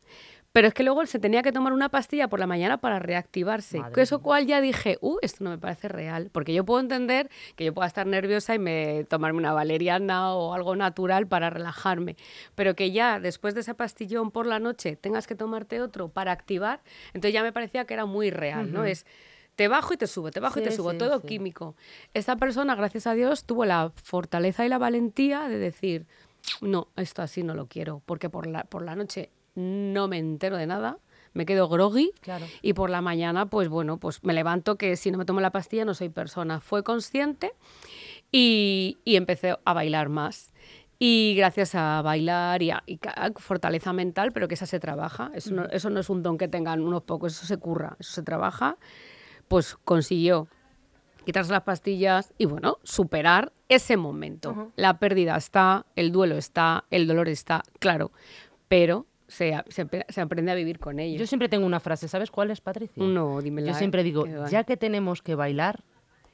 Pero 0.58 0.66
es 0.66 0.74
que 0.74 0.82
luego 0.82 1.06
se 1.06 1.20
tenía 1.20 1.44
que 1.44 1.52
tomar 1.52 1.72
una 1.72 1.88
pastilla 1.88 2.26
por 2.26 2.40
la 2.40 2.48
mañana 2.48 2.78
para 2.78 2.98
reactivarse. 2.98 3.78
Madre 3.78 3.92
que 3.92 4.00
eso 4.00 4.18
cual 4.22 4.44
ya 4.44 4.60
dije, 4.60 4.98
uh, 5.00 5.16
esto 5.22 5.44
no 5.44 5.50
me 5.50 5.58
parece 5.58 5.86
real. 5.86 6.30
Porque 6.32 6.52
yo 6.52 6.64
puedo 6.64 6.80
entender 6.80 7.30
que 7.54 7.64
yo 7.64 7.72
pueda 7.72 7.86
estar 7.86 8.08
nerviosa 8.08 8.56
y 8.56 8.58
me 8.58 9.04
tomarme 9.04 9.38
una 9.38 9.52
valeriana 9.52 10.34
o 10.34 10.54
algo 10.54 10.74
natural 10.74 11.28
para 11.28 11.48
relajarme. 11.48 12.16
Pero 12.56 12.74
que 12.74 12.90
ya 12.90 13.20
después 13.20 13.54
de 13.54 13.60
ese 13.60 13.74
pastillón 13.74 14.32
por 14.32 14.48
la 14.48 14.58
noche 14.58 14.96
tengas 14.96 15.28
que 15.28 15.36
tomarte 15.36 15.80
otro 15.80 16.08
para 16.08 16.32
activar, 16.32 16.80
entonces 17.14 17.34
ya 17.34 17.44
me 17.44 17.52
parecía 17.52 17.84
que 17.84 17.94
era 17.94 18.06
muy 18.06 18.32
real, 18.32 18.72
¿no? 18.72 18.84
Es 18.84 19.06
te 19.54 19.68
bajo 19.68 19.94
y 19.94 19.96
te 19.96 20.08
subo, 20.08 20.32
te 20.32 20.40
bajo 20.40 20.58
y 20.58 20.64
te 20.64 20.72
subo, 20.72 20.90
sí, 20.90 20.98
todo 20.98 21.20
sí. 21.20 21.26
químico. 21.28 21.76
Esta 22.14 22.34
persona, 22.34 22.74
gracias 22.74 23.06
a 23.06 23.14
Dios, 23.14 23.44
tuvo 23.44 23.64
la 23.64 23.92
fortaleza 24.02 24.66
y 24.66 24.68
la 24.68 24.78
valentía 24.78 25.48
de 25.48 25.58
decir, 25.58 26.08
no, 26.60 26.88
esto 26.96 27.22
así 27.22 27.44
no 27.44 27.54
lo 27.54 27.68
quiero, 27.68 28.02
porque 28.06 28.28
por 28.28 28.48
la, 28.48 28.64
por 28.64 28.82
la 28.82 28.96
noche 28.96 29.30
no 29.58 30.08
me 30.08 30.16
entero 30.18 30.56
de 30.56 30.66
nada, 30.66 30.98
me 31.34 31.44
quedo 31.44 31.68
groggy 31.68 32.12
Claro. 32.20 32.46
y 32.62 32.72
por 32.72 32.88
la 32.90 33.00
mañana, 33.02 33.46
pues 33.46 33.68
bueno, 33.68 33.98
pues 33.98 34.24
me 34.24 34.32
levanto 34.32 34.76
que 34.76 34.96
si 34.96 35.10
no 35.10 35.18
me 35.18 35.24
tomo 35.24 35.40
la 35.40 35.50
pastilla 35.50 35.84
no 35.84 35.92
soy 35.94 36.08
persona. 36.08 36.60
Fue 36.60 36.82
consciente 36.82 37.52
y, 38.32 38.98
y 39.04 39.16
empecé 39.16 39.56
a 39.64 39.72
bailar 39.72 40.08
más. 40.08 40.52
Y 41.00 41.34
gracias 41.36 41.76
a 41.76 42.02
bailar 42.02 42.60
y 42.62 42.70
a, 42.70 42.82
y 42.86 42.98
ca- 42.98 43.12
a 43.12 43.30
fortaleza 43.36 43.92
mental, 43.92 44.32
pero 44.32 44.48
que 44.48 44.54
esa 44.54 44.66
se 44.66 44.80
trabaja, 44.80 45.30
eso 45.34 45.54
no, 45.54 45.64
eso 45.66 45.90
no 45.90 46.00
es 46.00 46.10
un 46.10 46.22
don 46.24 46.38
que 46.38 46.48
tengan 46.48 46.80
unos 46.80 47.02
pocos, 47.04 47.34
eso 47.36 47.46
se 47.46 47.56
curra, 47.56 47.96
eso 48.00 48.12
se 48.12 48.22
trabaja, 48.24 48.78
pues 49.46 49.76
consiguió 49.84 50.48
quitarse 51.24 51.52
las 51.52 51.62
pastillas 51.62 52.32
y 52.36 52.46
bueno, 52.46 52.78
superar 52.82 53.52
ese 53.68 53.96
momento. 53.96 54.72
La 54.74 54.98
pérdida 54.98 55.36
está, 55.36 55.86
el 55.94 56.10
duelo 56.10 56.36
está, 56.36 56.84
el 56.90 57.06
dolor 57.06 57.28
está, 57.28 57.62
claro, 57.78 58.10
pero 58.66 59.06
se, 59.28 59.54
se 59.68 59.86
apre- 59.86 60.04
se 60.08 60.20
aprende 60.20 60.50
a 60.50 60.54
vivir 60.56 60.78
con 60.80 60.98
ello. 60.98 61.18
Yo 61.18 61.26
siempre 61.26 61.48
tengo 61.48 61.64
una 61.66 61.78
frase, 61.80 62.08
¿sabes 62.08 62.30
cuál 62.30 62.50
es, 62.50 62.60
Patricia? 62.60 63.02
no, 63.02 63.40
dímela. 63.40 63.68
Yo 63.68 63.74
siempre 63.78 64.02
digo, 64.02 64.24
que 64.24 64.34
va. 64.36 64.48
ya 64.48 64.64
que 64.64 64.76
tenemos 64.76 65.22
que 65.22 65.34
bailar, 65.34 65.84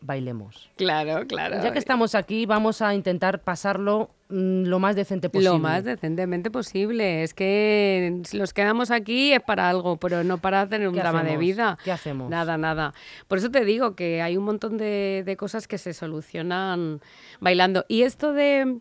bailemos. 0.01 0.71
Claro, 0.77 1.27
claro. 1.27 1.63
Ya 1.63 1.73
que 1.73 1.79
estamos 1.79 2.15
aquí, 2.15 2.45
vamos 2.47 2.83
a 2.83 2.95
intentar 2.95 3.41
pasarlo 3.41 4.11
mm, 4.29 4.65
lo 4.65 4.79
más 4.79 4.97
decente 4.97 5.31
posible. 5.31 5.49
Lo 5.51 5.59
más 5.59 5.83
decentemente 5.83 6.51
posible. 6.51 7.23
Es 7.23 7.33
que 7.33 8.21
si 8.25 8.37
los 8.37 8.53
quedamos 8.53 8.91
aquí 8.91 9.33
es 9.33 9.41
para 9.41 9.69
algo, 9.71 9.97
pero 9.97 10.23
no 10.23 10.37
para 10.39 10.69
tener 10.69 10.89
un 10.89 10.95
¿Qué 10.95 11.01
drama 11.01 11.25
de 11.25 11.39
vida. 11.39 11.79
¿Qué 11.83 11.91
hacemos? 11.91 12.29
Nada, 12.29 12.59
nada. 12.59 12.93
Por 13.29 13.39
eso 13.39 13.51
te 13.51 13.65
digo 13.65 13.97
que 13.97 14.21
hay 14.21 14.37
un 14.37 14.45
montón 14.45 14.77
de, 14.77 15.23
de 15.25 15.37
cosas 15.39 15.67
que 15.67 15.79
se 15.79 15.95
solucionan 15.95 17.01
bailando. 17.41 17.87
Y 17.89 18.03
esto 18.03 18.35
de... 18.35 18.79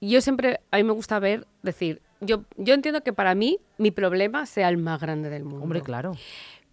Yo 0.00 0.20
siempre, 0.20 0.60
a 0.70 0.76
mí 0.76 0.84
me 0.84 0.92
gusta 0.92 1.18
ver, 1.18 1.46
decir, 1.62 2.00
yo, 2.20 2.44
yo 2.56 2.74
entiendo 2.74 3.02
que 3.02 3.12
para 3.12 3.34
mí 3.34 3.58
mi 3.78 3.90
problema 3.90 4.46
sea 4.46 4.68
el 4.68 4.76
más 4.78 5.00
grande 5.00 5.30
del 5.30 5.44
mundo. 5.44 5.62
Hombre, 5.62 5.82
claro. 5.82 6.16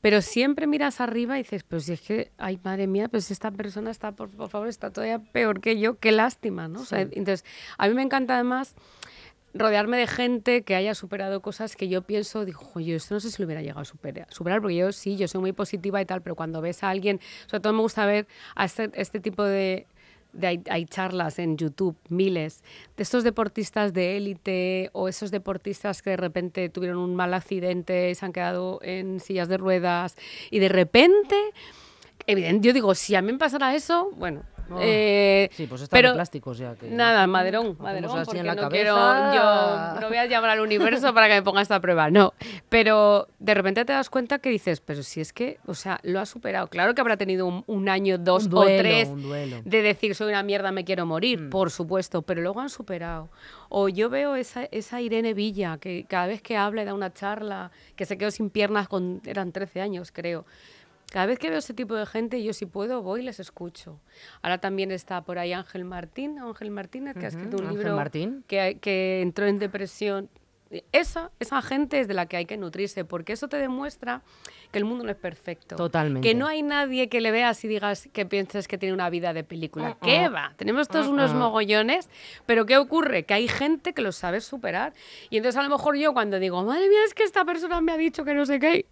Pero 0.02 0.22
siempre 0.22 0.66
miras 0.66 1.00
arriba 1.00 1.38
y 1.38 1.44
dices, 1.44 1.64
pues 1.64 1.86
si 1.86 1.94
es 1.94 2.02
que, 2.02 2.32
ay, 2.38 2.60
madre 2.64 2.88
mía, 2.88 3.08
pues 3.08 3.30
esta 3.30 3.52
persona 3.52 3.92
está, 3.92 4.12
por, 4.12 4.30
por 4.30 4.50
favor, 4.50 4.68
está 4.68 4.90
todavía 4.90 5.20
peor 5.20 5.62
que 5.62 5.80
yo, 5.80 6.00
qué 6.00 6.12
lástima, 6.12 6.68
¿no? 6.68 6.82
O 6.82 6.86
sea, 6.86 7.02
entonces, 7.02 7.46
a 7.78 7.88
mí 7.88 7.94
me 7.94 8.02
encanta 8.02 8.34
además 8.34 8.76
rodearme 9.54 9.98
de 9.98 10.08
gente 10.08 10.64
que 10.64 10.76
haya 10.76 10.96
superado 10.96 11.42
cosas 11.42 11.76
que 11.76 11.88
yo 11.88 12.02
pienso, 12.02 12.46
digo, 12.46 12.62
"Jo, 12.62 12.80
yo 12.80 12.96
esto 12.96 13.14
no 13.14 13.20
sé 13.20 13.30
si 13.30 13.42
lo 13.42 13.46
hubiera 13.46 13.62
llegado 13.62 13.82
a 13.82 13.86
superar, 13.86 14.26
superar, 14.32 14.62
porque 14.62 14.78
yo 14.78 14.92
sí, 14.92 15.18
yo 15.18 15.28
soy 15.28 15.42
muy 15.42 15.52
positiva 15.52 16.02
y 16.02 16.06
tal, 16.06 16.22
pero 16.22 16.36
cuando 16.36 16.62
ves 16.62 16.84
a 16.84 16.90
alguien, 16.90 17.20
sobre 17.48 17.60
todo 17.60 17.74
me 17.74 17.82
gusta 17.82 18.06
ver 18.06 18.28
a 18.56 18.66
este, 18.66 18.90
este 18.96 19.20
tipo 19.20 19.44
de, 19.44 19.86
de 20.34 20.48
hay, 20.48 20.64
hay 20.70 20.86
charlas 20.86 21.40
en 21.40 21.58
YouTube, 21.58 21.96
miles, 22.10 22.64
de 22.98 23.04
estos 23.04 23.24
deportistas 23.24 23.94
de 23.94 24.18
élite 24.18 24.90
o 24.94 25.08
esos 25.08 25.32
deportistas 25.32 26.02
que 26.02 26.12
de 26.12 26.18
repente 26.18 26.70
tuvieron 26.70 27.00
un 27.00 27.16
mal 27.16 27.34
accidente 27.34 28.14
se 28.16 28.26
han 28.26 28.34
quedado 28.34 28.80
en 28.84 29.20
sillas 29.20 29.48
de 29.48 29.58
ruedas 29.58 30.16
y 30.50 30.60
de 30.60 30.70
repente, 30.70 31.36
evidente, 32.28 32.68
yo 32.68 32.74
digo, 32.74 32.96
si 32.96 33.16
a 33.16 33.22
mí 33.22 33.32
me 33.32 33.38
pasara 33.38 33.76
eso, 33.76 34.12
bueno, 34.16 34.44
Oh. 34.74 34.80
eh, 34.82 35.50
Sí, 35.54 35.68
pues 35.68 35.82
está 35.82 35.98
de 35.98 36.12
plásticos 36.14 36.58
ya 36.58 36.76
que... 36.76 36.88
Nada, 36.90 37.28
maderón, 37.28 37.76
maderón, 37.80 38.24
porque 38.26 38.44
no 38.44 38.56
cabeza. 38.56 38.70
quiero, 38.70 38.96
yo 38.96 40.00
no 40.02 40.08
voy 40.08 40.18
a 40.18 40.26
llamar 40.26 40.52
al 40.52 40.60
universo 40.62 41.14
para 41.14 41.28
que 41.28 41.34
me 41.36 41.42
ponga 41.42 41.62
esta 41.62 41.80
prueba, 41.80 42.10
no. 42.10 42.34
Pero 42.70 43.28
de 43.40 43.54
repente 43.54 43.86
te 43.86 43.94
das 43.94 44.10
cuenta 44.10 44.40
que 44.40 44.50
dices, 44.50 44.82
pero 44.82 45.04
si 45.04 45.22
es 45.22 45.34
que, 45.34 45.60
o 45.66 45.74
sea, 45.74 46.00
lo 46.04 46.20
ha 46.20 46.26
superado. 46.26 46.68
Claro 46.68 46.94
que 46.96 47.02
habrá 47.02 47.18
tenido 47.18 47.46
un, 47.48 47.64
un 47.68 47.90
año, 47.90 48.18
dos 48.18 48.46
Un 48.46 48.50
duelo, 48.52 48.74
o 48.76 48.82
tres 48.82 49.10
de 49.66 49.82
decir 49.82 50.16
soy 50.16 50.30
una 50.30 50.44
mierda, 50.44 50.72
me 50.72 50.84
quiero 50.86 51.06
morir, 51.06 51.42
Mm. 51.42 51.50
por 51.50 51.72
supuesto, 51.72 52.22
pero 52.22 52.42
luego 52.42 52.62
han 52.62 52.70
superado. 52.70 53.30
O 53.70 53.88
yo 53.90 54.10
veo 54.10 54.36
esa, 54.36 54.66
esa 54.72 55.00
Irene 55.02 55.34
Villa, 55.34 55.78
que 55.80 56.06
cada 56.08 56.28
vez 56.28 56.42
que 56.42 56.58
habla 56.58 56.82
y 56.82 56.86
da 56.86 56.94
una 56.94 57.14
charla, 57.14 57.72
que 57.96 58.06
se 58.06 58.18
quedó 58.18 58.32
sin 58.32 58.50
piernas 58.50 58.88
con, 58.88 59.22
eran 59.26 59.52
13 59.52 59.82
años, 59.82 60.12
creo. 60.12 60.46
Cada 61.12 61.26
vez 61.26 61.40
que 61.40 61.50
veo 61.50 61.60
ese 61.60 61.74
tipo 61.74 61.94
de 61.94 62.06
gente, 62.06 62.42
yo 62.42 62.54
si 62.54 62.66
puedo 62.66 63.02
voy 63.02 63.20
y 63.20 63.24
les 63.24 63.42
escucho. 63.42 64.00
Ahora 64.42 64.60
también 64.60 64.92
está 64.92 65.22
por 65.24 65.40
ahí 65.40 65.52
Ángel 65.52 65.84
Martín, 65.84 66.40
Ángel 66.40 66.72
Martínez, 66.72 67.18
que 67.18 67.26
ha 67.26 67.28
escrito 67.28 67.58
un 67.58 67.64
Ángel 67.66 67.78
libro 67.80 67.96
Martín. 67.98 68.46
que, 68.48 68.78
que 68.80 69.22
entró 69.22 69.46
en 69.46 69.60
depresión. 69.60 70.30
Esa, 70.94 71.32
esa 71.42 71.62
gente 71.62 72.00
es 72.00 72.08
de 72.08 72.14
la 72.14 72.28
que 72.28 72.38
hay 72.38 72.46
que 72.46 72.56
nutrirse, 72.56 73.04
porque 73.04 73.34
eso 73.34 73.50
te 73.50 73.58
demuestra 73.58 74.22
que 74.72 74.80
el 74.80 74.86
mundo 74.86 75.04
no 75.04 75.12
es 75.12 75.18
perfecto. 75.18 75.76
Totalmente. 75.76 76.26
Que 76.26 76.34
no 76.34 76.48
hay 76.48 76.64
nadie 76.64 77.10
que 77.10 77.20
le 77.20 77.30
veas 77.32 77.62
y 77.66 77.68
digas 77.68 78.08
que 78.14 78.26
pienses 78.26 78.70
que 78.70 78.78
tiene 78.78 78.94
una 78.94 79.10
vida 79.10 79.34
de 79.34 79.44
película. 79.44 79.90
Uh-uh. 79.90 80.08
¿Qué 80.08 80.30
va? 80.30 80.54
Tenemos 80.56 80.88
todos 80.88 81.08
unos 81.10 81.32
Uh-uh. 81.32 81.40
mogollones, 81.40 82.10
pero 82.46 82.66
¿qué 82.66 82.78
ocurre? 82.78 83.24
Que 83.26 83.34
hay 83.34 83.50
gente 83.50 83.92
que 83.92 84.02
lo 84.02 84.14
sabe 84.14 84.40
superar. 84.40 84.94
Y 85.30 85.36
entonces 85.36 85.60
a 85.60 85.64
lo 85.64 85.70
mejor 85.70 85.98
yo 85.98 86.14
cuando 86.14 86.40
digo, 86.40 86.64
madre 86.64 86.88
mía, 86.88 87.04
es 87.06 87.14
que 87.14 87.24
esta 87.24 87.44
persona 87.44 87.82
me 87.82 87.92
ha 87.92 87.98
dicho 87.98 88.24
que 88.24 88.34
no 88.34 88.46
sé 88.46 88.58
qué, 88.62 88.86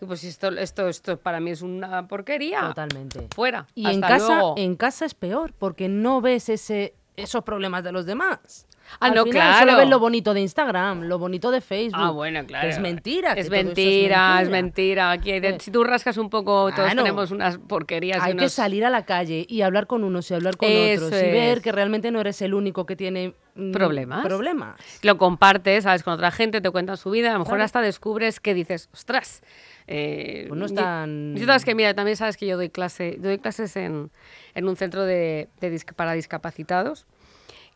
pues 0.00 0.24
esto, 0.24 0.48
esto, 0.48 0.88
esto 0.88 1.16
para 1.18 1.40
mí 1.40 1.50
es 1.50 1.62
una 1.62 2.06
porquería. 2.08 2.60
Totalmente. 2.68 3.28
Fuera. 3.34 3.66
Y 3.74 3.82
en 3.86 4.02
Hasta 4.04 4.08
casa, 4.08 4.34
luego. 4.34 4.54
en 4.58 4.76
casa 4.76 5.04
es 5.06 5.14
peor, 5.14 5.52
porque 5.58 5.88
no 5.88 6.20
ves 6.20 6.48
ese, 6.48 6.94
esos 7.16 7.42
problemas 7.44 7.84
de 7.84 7.92
los 7.92 8.04
demás. 8.06 8.66
Ah, 9.00 9.06
Al 9.06 9.14
no, 9.14 9.24
final 9.24 9.32
claro. 9.40 9.58
Solo 9.60 9.78
ves 9.78 9.88
lo 9.88 9.98
bonito 9.98 10.34
de 10.34 10.42
Instagram, 10.42 11.04
lo 11.04 11.18
bonito 11.18 11.50
de 11.50 11.62
Facebook. 11.62 11.98
Ah, 12.04 12.10
bueno, 12.10 12.44
claro. 12.44 12.68
Que 12.68 12.74
es 12.74 12.78
mentira. 12.78 13.34
que 13.34 13.40
Es 13.40 13.46
todo 13.46 13.56
eso 13.56 13.64
mentira, 13.68 14.42
es 14.42 14.50
mentira. 14.50 15.10
Aquí 15.10 15.30
hay 15.32 15.40
de- 15.40 15.58
si 15.58 15.70
tú 15.70 15.84
rascas 15.84 16.18
un 16.18 16.28
poco, 16.28 16.64
todos 16.70 16.74
Claro. 16.74 16.96
tenemos 17.02 17.30
unas 17.30 17.56
porquerías. 17.56 18.22
Hay 18.22 18.32
que 18.32 18.42
unos- 18.42 18.52
salir 18.52 18.84
a 18.84 18.90
la 18.90 19.06
calle 19.06 19.46
y 19.48 19.62
hablar 19.62 19.86
con 19.86 20.04
unos 20.04 20.30
y 20.30 20.34
hablar 20.34 20.58
con 20.58 20.68
Eso 20.70 21.06
otros 21.06 21.18
y 21.18 21.24
ver 21.30 21.56
es. 21.58 21.64
que 21.64 21.72
realmente 21.72 22.10
no 22.10 22.20
eres 22.20 22.42
el 22.42 22.52
único 22.52 22.84
que 22.84 22.94
tiene 22.94 23.32
mm, 23.54 23.72
Problemas. 23.72 24.22
problemas. 24.26 24.78
Lo 25.02 25.16
compartes, 25.16 25.84
sabes, 25.84 26.02
con 26.02 26.12
otra 26.12 26.30
gente, 26.30 26.60
te 26.60 26.70
cuentan 26.70 26.98
su 26.98 27.08
vida. 27.10 27.30
A 27.30 27.32
lo 27.32 27.38
mejor 27.38 27.52
Claro. 27.54 27.64
hasta 27.64 27.80
descubres 27.80 28.38
que 28.38 28.52
dices, 28.52 28.90
ostras. 28.92 29.42
Eh, 29.86 30.46
Pues 30.48 30.58
no 30.58 30.66
es 30.66 30.72
yo- 30.72 30.76
tan- 30.76 31.34
yo 31.36 31.46
sabes 31.46 31.64
que, 31.64 31.74
mira, 31.74 31.94
también 31.94 32.16
sabes 32.16 32.36
que 32.36 32.46
yo 32.46 32.56
doy 32.56 32.70
clase, 32.70 33.16
doy 33.18 33.38
clases 33.38 33.76
en, 33.76 34.10
en 34.54 34.68
un 34.68 34.76
centro 34.76 35.04
de, 35.04 35.48
de 35.60 35.80
para 35.96 36.12
discapacitados. 36.14 37.06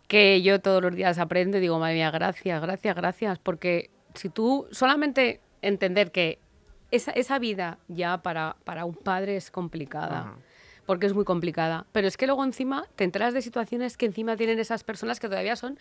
que 0.07 0.41
yo 0.41 0.59
todos 0.61 0.81
los 0.83 0.95
días 0.95 1.19
aprendo 1.19 1.59
y 1.59 1.61
digo, 1.61 1.79
madre 1.79 1.95
mía, 1.97 2.11
gracias, 2.11 2.63
gracias, 2.63 2.97
gracias, 2.97 3.39
porque 3.39 3.91
si 4.15 4.31
tú 4.31 4.67
solamente 4.71 5.41
entender 5.61 6.11
que 6.13 6.39
esa, 6.91 7.11
esa 7.13 7.39
vida 7.39 7.79
ya 7.89 8.23
para, 8.23 8.57
para 8.65 8.87
un 8.87 8.95
padre 8.95 9.37
es 9.37 9.51
complicada. 9.51 10.35
Porque 10.89 11.05
es 11.05 11.13
muy 11.13 11.27
complicada. 11.27 11.85
Pero 11.93 12.09
es 12.09 12.17
que 12.17 12.27
luego 12.27 12.43
encima 12.43 12.87
te 12.97 13.05
enteras 13.05 13.35
de 13.35 13.43
situaciones 13.43 13.99
que 13.99 14.07
encima 14.07 14.39
tienen 14.39 14.59
esas 14.59 14.85
personas 14.85 15.21
que 15.21 15.29
todavía 15.29 15.55
son, 15.55 15.79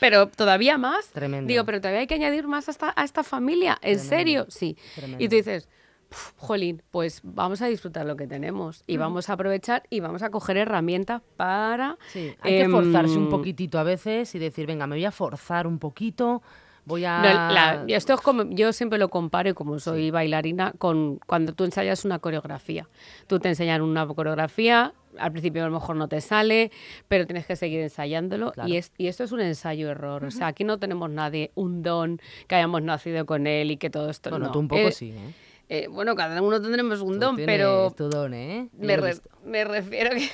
pero 0.00 0.28
todavía 0.28 0.78
más. 0.78 1.08
Tremendo. 1.10 1.46
Digo, 1.46 1.66
pero 1.66 1.78
todavía 1.78 2.00
hay 2.00 2.06
que 2.06 2.14
añadir 2.14 2.46
más 2.46 2.66
a 2.68 2.70
esta, 2.70 2.94
a 2.96 3.04
esta 3.04 3.22
familia. 3.22 3.72
¿En 3.82 3.98
Tremendo. 3.98 4.08
serio? 4.08 4.46
Sí. 4.48 4.78
Tremendo. 4.94 5.22
Y 5.22 5.28
tú 5.28 5.36
dices, 5.36 5.68
"Puf, 6.08 6.32
jolín, 6.38 6.82
pues 6.90 7.20
vamos 7.22 7.60
a 7.60 7.66
disfrutar 7.66 8.06
lo 8.06 8.16
que 8.16 8.26
tenemos 8.26 8.82
y 8.86 8.96
vamos 8.96 9.28
a 9.28 9.34
aprovechar 9.34 9.82
y 9.90 10.00
vamos 10.00 10.22
a 10.22 10.30
coger 10.30 10.56
herramientas 10.56 11.20
para... 11.36 11.98
Sí, 12.10 12.34
hay 12.40 12.52
que 12.52 12.62
em, 12.62 12.70
forzarse 12.70 13.18
un 13.18 13.28
poquitito 13.28 13.78
a 13.78 13.82
veces 13.82 14.34
y 14.34 14.38
decir, 14.38 14.66
venga, 14.66 14.86
me 14.86 14.96
voy 14.96 15.04
a 15.04 15.12
forzar 15.12 15.66
un 15.66 15.78
poquito, 15.78 16.42
voy 16.84 17.04
a... 17.04 17.18
No, 17.18 17.52
la- 17.52 17.84
esto 17.88 18.14
es 18.14 18.20
como, 18.20 18.44
yo 18.50 18.72
siempre 18.72 18.98
lo 18.98 19.08
comparo, 19.08 19.50
y 19.50 19.54
como 19.54 19.78
soy 19.78 20.10
bailarina, 20.10 20.72
con 20.78 21.18
cuando 21.26 21.52
tú 21.52 21.64
ensayas 21.64 22.04
una 22.04 22.18
coreografía. 22.18 22.88
Tú 23.26 23.38
te 23.38 23.48
enseñan 23.48 23.82
una 23.82 24.06
coreografía, 24.06 24.92
al 25.18 25.32
principio 25.32 25.62
a 25.64 25.66
lo 25.68 25.72
mejor 25.72 25.96
no 25.96 26.08
te 26.08 26.20
sale, 26.20 26.70
pero 27.08 27.26
tienes 27.26 27.46
que 27.46 27.56
seguir 27.56 27.80
ensayándolo. 27.80 28.52
Claro. 28.52 28.68
Y, 28.68 28.76
es, 28.76 28.92
y 28.96 29.08
esto 29.08 29.24
es 29.24 29.32
un 29.32 29.40
ensayo-error. 29.40 30.24
O 30.24 30.30
sea, 30.30 30.46
aquí 30.48 30.64
no 30.64 30.78
tenemos 30.78 31.10
nadie, 31.10 31.50
un 31.54 31.82
don, 31.82 32.20
que 32.46 32.54
hayamos 32.54 32.82
nacido 32.82 33.26
con 33.26 33.46
él 33.46 33.70
y 33.72 33.76
que 33.76 33.90
todo 33.90 34.08
esto. 34.10 34.30
Bueno, 34.30 34.46
no. 34.46 34.52
tú 34.52 34.58
un 34.60 34.68
poco 34.68 34.80
Eh, 34.88 34.92
sí, 34.92 35.10
¿eh? 35.10 35.34
eh, 35.68 35.86
bueno, 35.88 36.14
cada 36.16 36.40
uno 36.42 36.60
tendremos 36.60 37.00
un 37.00 37.14
Tú 37.14 37.18
don, 37.20 37.36
pero 37.36 37.90
tu 37.96 38.08
don, 38.08 38.34
¿eh? 38.34 38.68
Me, 38.78 38.96
re- 38.96 39.16
me 39.44 39.64
refiero 39.64 40.10
que 40.10 40.28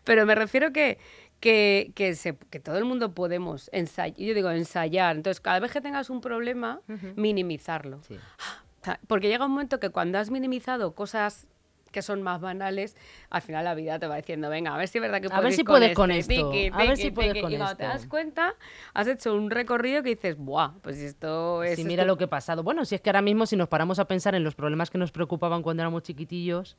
pero 0.04 0.26
me 0.26 0.34
refiero 0.34 0.72
que 0.72 0.98
que, 1.40 1.92
que, 1.94 2.14
se- 2.14 2.36
que 2.50 2.60
todo 2.60 2.76
el 2.78 2.84
mundo 2.84 3.14
podemos 3.14 3.70
ensayar 3.72 4.16
yo 4.18 4.34
digo 4.34 4.50
ensayar 4.50 5.16
entonces 5.16 5.40
cada 5.40 5.58
vez 5.60 5.72
que 5.72 5.80
tengas 5.80 6.10
un 6.10 6.20
problema 6.20 6.80
minimizarlo 7.16 8.00
Sí. 8.02 8.16
O 8.16 8.84
sea, 8.84 8.98
porque 9.06 9.28
llega 9.28 9.44
un 9.44 9.50
momento 9.52 9.78
que 9.78 9.90
cuando 9.90 10.18
has 10.18 10.30
minimizado 10.30 10.94
cosas 10.94 11.46
que 11.92 12.00
son 12.02 12.22
más 12.22 12.40
banales, 12.40 12.96
al 13.30 13.42
final 13.42 13.64
la 13.64 13.74
vida 13.74 13.98
te 13.98 14.06
va 14.06 14.14
diciendo, 14.16 14.48
venga, 14.48 14.72
a 14.74 14.78
ver 14.78 14.86
si 14.88 14.98
es 14.98 15.02
verdad 15.02 15.20
que 15.20 15.26
A 15.26 15.30
puedes 15.30 15.42
ver 15.44 15.52
si 15.54 15.64
con 15.64 15.72
puedes 15.74 15.88
este, 15.90 15.94
con 15.96 16.10
esto, 16.12 16.50
tiqui, 16.50 16.70
a 16.72 16.76
ver 16.78 16.96
si 16.96 17.10
puedes 17.10 17.32
tiqui". 17.32 17.42
con 17.42 17.52
y 17.52 17.56
cuando 17.58 17.76
te 17.76 17.82
esto. 17.84 17.94
das 17.98 18.06
cuenta, 18.06 18.54
has 18.94 19.06
hecho 19.08 19.34
un 19.34 19.50
recorrido 19.50 20.02
que 20.04 20.10
dices, 20.10 20.36
¡buah! 20.38 20.70
Pues 20.82 20.98
esto 20.98 21.62
es... 21.64 21.74
Sí, 21.76 21.84
mira 21.84 22.04
estu- 22.04 22.06
lo 22.06 22.16
que 22.16 22.24
ha 22.24 22.30
pasado. 22.30 22.62
Bueno, 22.62 22.84
si 22.84 22.94
es 22.94 23.00
que 23.00 23.10
ahora 23.10 23.22
mismo 23.22 23.44
si 23.44 23.56
nos 23.56 23.68
paramos 23.68 23.98
a 23.98 24.04
pensar 24.06 24.34
en 24.36 24.44
los 24.44 24.54
problemas 24.54 24.88
que 24.88 24.98
nos 24.98 25.10
preocupaban 25.10 25.62
cuando 25.62 25.82
éramos 25.82 26.04
chiquitillos, 26.04 26.76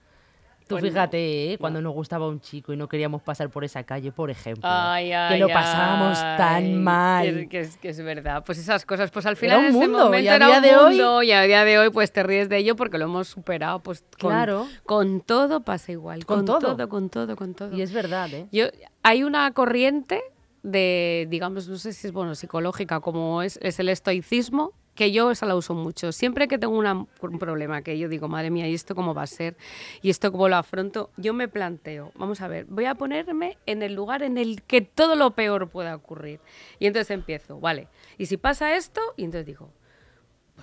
tú 0.76 0.80
Pues 0.80 0.84
no, 0.84 0.90
fíjate, 0.90 1.54
¿eh? 1.54 1.58
cuando 1.58 1.82
nos 1.82 1.94
gustaba 1.94 2.28
un 2.28 2.40
chico 2.42 2.74
y 2.74 2.78
no 2.78 2.88
queríamos 2.88 3.22
pasar 3.22 3.50
por 3.50 3.64
esa 3.64 3.84
calle, 3.84 4.12
por 4.12 4.30
ejemplo, 4.30 4.64
Ay, 4.64 5.10
que 5.10 5.16
ay, 5.16 5.40
lo 5.40 5.48
pasábamos 5.50 6.18
ay, 6.20 6.38
tan 6.38 6.84
mal. 6.84 7.26
Que, 7.26 7.48
que 7.50 7.60
es, 7.62 7.78
que 7.78 7.90
es 7.90 8.02
verdad. 8.04 8.44
Pues 8.46 8.58
esas 8.58 8.86
cosas, 8.86 9.12
pues 9.12 9.26
al 9.26 9.34
Era 9.34 9.40
final 9.40 9.58
un 9.60 9.66
en 9.66 9.70
ese 9.72 9.80
mundo, 9.80 10.00
y 10.00 10.04
momento 10.04 10.32
a 10.32 10.36
era 10.36 10.48
día 10.48 10.56
un 10.58 10.62
de 10.64 10.76
hoy- 10.76 10.96
mundo, 10.96 11.24
y 11.24 11.32
a 11.32 11.42
día 11.44 11.66
de 11.66 11.80
hoy 11.80 11.90
pues 11.90 12.12
te 12.12 12.24
ríes 12.24 12.50
de 12.50 12.58
ello 12.58 12.76
porque 12.76 12.98
lo 12.98 13.06
hemos 13.06 13.28
superado. 13.28 13.80
Pues 13.80 14.04
con, 14.20 14.32
Claro. 14.32 14.68
con 14.86 15.22
todo 15.22 15.62
pasa 15.62 15.92
igual. 15.92 16.26
Con 16.26 16.38
Con, 16.40 16.46
todo. 16.46 16.60
todo. 16.76 16.90
con 16.90 17.10
todo, 17.10 17.36
con 17.36 17.54
todo. 17.54 17.76
Y 17.76 17.82
es 17.82 17.92
verdad, 17.94 18.34
¿eh? 18.34 18.48
Yo, 18.52 18.66
hay 19.04 19.24
una 19.24 19.52
corriente 19.54 20.22
de, 20.64 21.28
digamos, 21.30 21.68
no 21.68 21.78
sé 21.78 21.92
si 21.94 22.08
es 22.08 22.14
bueno, 22.14 22.36
psicológica, 22.36 23.00
como 23.00 23.42
es, 23.42 23.58
es 23.64 23.80
el 23.80 23.90
estoicismo, 23.90 24.74
que 24.96 25.12
yo 25.12 25.32
esa 25.32 25.46
la 25.46 25.56
uso 25.56 25.74
mucho. 25.74 26.12
Siempre 26.12 26.48
que 26.48 26.58
tengo 26.58 26.78
una- 26.78 26.94
un 27.22 27.40
problema 27.40 27.82
que 27.82 27.98
yo 27.98 28.10
digo, 28.10 28.28
madre 28.28 28.50
mía, 28.52 28.68
¿y 28.68 28.74
esto 28.74 28.94
cómo 28.96 29.14
va 29.14 29.24
a 29.24 29.28
ser? 29.28 29.56
¿Y 30.02 30.10
esto 30.10 30.32
cómo 30.32 30.50
lo 30.50 30.58
afronto? 30.58 31.10
Yo 31.18 31.34
me 31.34 31.48
planteo, 31.48 32.12
vamos 32.16 32.42
a 32.42 32.48
ver, 32.48 32.66
voy 32.66 32.86
a 32.86 32.96
ponerme 32.96 33.58
en 33.66 33.84
el 33.84 33.94
lugar 33.94 34.22
en 34.24 34.38
el 34.38 34.62
que 34.64 34.82
todo 34.82 35.16
lo 35.16 35.32
peor 35.32 35.70
pueda 35.70 35.96
ocurrir. 35.96 36.40
Y 36.80 36.88
entonces 36.88 37.12
empiezo, 37.12 37.60
vale, 37.60 37.88
y 38.18 38.26
si 38.26 38.38
pasa 38.38 38.76
esto, 38.76 39.02
y 39.16 39.24
entonces 39.24 39.46
digo, 39.46 39.70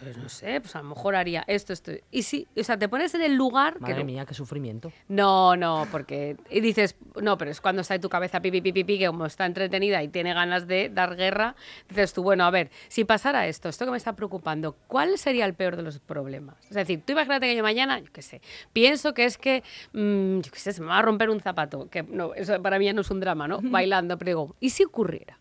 pues 0.03 0.17
no 0.17 0.29
sé, 0.29 0.61
pues 0.61 0.75
a 0.77 0.83
lo 0.83 0.91
mejor 0.91 1.17
haría 1.17 1.45
esto, 1.47 1.73
esto. 1.73 1.93
Y 2.11 2.23
sí, 2.23 2.47
o 2.57 2.63
sea, 2.63 2.79
te 2.79 2.89
pones 2.89 3.15
en 3.15 3.23
el 3.23 3.35
lugar 3.35 3.81
Madre 3.81 3.97
que... 3.97 4.05
mía, 4.05 4.25
qué 4.27 4.35
sufrimiento. 4.35 4.93
No, 5.09 5.57
no, 5.57 5.87
porque 5.91 6.37
y 6.51 6.61
dices, 6.61 6.97
no, 7.21 7.37
pero 7.39 7.51
es 7.51 7.61
cuando 7.61 7.83
está 7.83 7.95
en 7.95 8.01
tu 8.01 8.09
cabeza 8.09 8.41
pipi, 8.41 8.61
pipi, 8.61 8.85
pipi, 8.85 8.99
que 8.99 9.07
como 9.07 9.27
está 9.27 9.47
entretenida 9.47 10.03
y 10.03 10.09
tiene 10.09 10.35
ganas 10.35 10.67
de 10.67 10.89
dar 10.89 11.17
guerra, 11.17 11.57
dices 11.89 12.13
tú, 12.13 12.23
bueno, 12.23 12.45
a 12.45 12.51
ver, 12.51 12.71
si 12.89 13.05
pasara 13.05 13.47
esto, 13.47 13.69
esto 13.69 13.85
que 13.85 13.91
me 13.91 13.97
está 13.97 14.15
preocupando, 14.15 14.77
¿cuál 14.87 15.19
sería 15.19 15.45
el 15.45 15.55
peor 15.55 15.77
de 15.77 15.83
los 15.83 15.99
problemas? 15.99 16.57
Es 16.69 16.75
decir, 16.75 17.03
tú 17.05 17.13
imagínate 17.13 17.47
que 17.47 17.57
yo 17.57 17.63
mañana, 17.63 17.99
yo 17.99 18.13
qué 18.13 18.23
sé, 18.23 18.41
pienso 18.73 19.15
que 19.15 19.25
es 19.25 19.39
que, 19.39 19.63
mm, 19.93 20.41
yo 20.41 20.51
qué 20.53 20.59
sé, 20.59 20.73
se 20.73 20.81
me 20.81 20.89
va 20.89 20.99
a 20.99 21.03
romper 21.03 21.31
un 21.31 21.41
zapato, 21.41 21.89
que 21.91 22.03
no, 22.03 22.35
eso 22.35 22.61
para 22.63 22.79
mí 22.79 22.85
ya 22.85 22.93
no 22.93 23.01
es 23.01 23.11
un 23.11 23.21
drama, 23.21 23.49
¿no? 23.49 23.61
Bailando, 23.63 24.19
pero 24.19 24.29
digo, 24.31 24.57
¿y 24.61 24.71
si 24.71 24.85
ocurriera? 24.85 25.39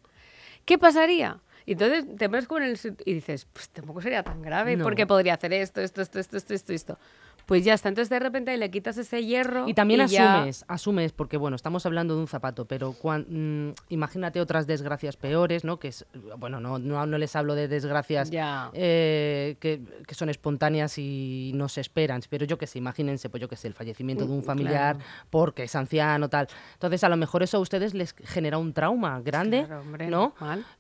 ¿Qué 0.65 0.78
pasaría? 0.78 1.39
Y 1.67 1.73
entonces 1.73 2.06
te 2.15 2.30
pones 2.30 2.47
como 2.47 2.62
en 2.62 2.69
el 2.69 2.80
y 3.06 3.13
dices, 3.13 3.45
pues 3.51 3.67
tampoco 3.69 4.01
sería 4.01 4.23
tan 4.23 4.41
grave, 4.41 4.77
No. 4.77 4.86
porque 4.86 5.06
podría 5.06 5.34
hacer 5.34 5.51
esto, 5.51 5.82
esto, 5.82 6.01
esto, 6.01 6.17
esto, 6.17 6.38
esto, 6.38 6.53
esto, 6.53 6.73
esto. 6.73 6.99
Pues 7.48 7.64
ya 7.64 7.74
está, 7.74 7.88
entonces 7.88 8.10
de 8.10 8.20
repente 8.20 8.56
le 8.58 8.70
quitas 8.70 8.98
ese 8.98 9.24
hierro. 9.26 9.70
Y 9.70 9.74
también 9.74 10.02
asumes, 10.02 10.66
asumes, 10.68 11.14
porque 11.14 11.38
bueno, 11.38 11.56
estamos 11.56 11.86
hablando 11.86 12.14
de 12.14 12.20
un 12.20 12.28
zapato, 12.28 12.66
pero 12.66 12.92
cuan- 12.92 13.26
mm, 13.70 13.74
imagínate 13.88 14.42
otras 14.42 14.68
desgracias 14.68 15.16
peores, 15.16 15.64
¿no? 15.64 15.80
Que 15.80 15.88
es, 15.88 16.06
bueno, 16.38 16.60
no, 16.60 16.78
no, 16.78 17.06
no 17.06 17.18
les 17.18 17.34
hablo 17.38 17.56
de 17.56 17.70
desgracias 17.70 18.32
Ya. 18.32 18.70
eh, 18.74 19.56
que, 19.62 19.82
que 20.06 20.14
son 20.14 20.28
espontáneas 20.30 20.98
y 20.98 21.54
no 21.56 21.70
se 21.70 21.80
esperan, 21.80 22.22
pero 22.30 22.46
yo 22.46 22.58
que 22.58 22.68
sé, 22.68 22.80
imagínense, 22.80 23.30
pues 23.30 23.40
yo 23.40 23.48
que 23.48 23.56
sé, 23.56 23.70
el 23.70 23.74
fallecimiento 23.74 24.26
de 24.26 24.32
un 24.34 24.40
Mm, 24.40 24.44
familiar 24.44 24.96
claro. 24.98 25.10
porque 25.30 25.64
es 25.64 25.76
anciano, 25.76 26.28
tal. 26.30 26.50
Entonces, 26.74 27.02
a 27.06 27.10
lo 27.10 27.16
mejor 27.16 27.44
eso 27.44 27.56
a 27.56 27.60
ustedes 27.62 27.94
les 27.94 28.14
genera 28.26 28.58
un 28.58 28.74
trauma 28.74 29.22
grande, 29.22 29.64
Claro, 29.66 29.82
hombre, 29.84 30.08
¿no? 30.08 30.34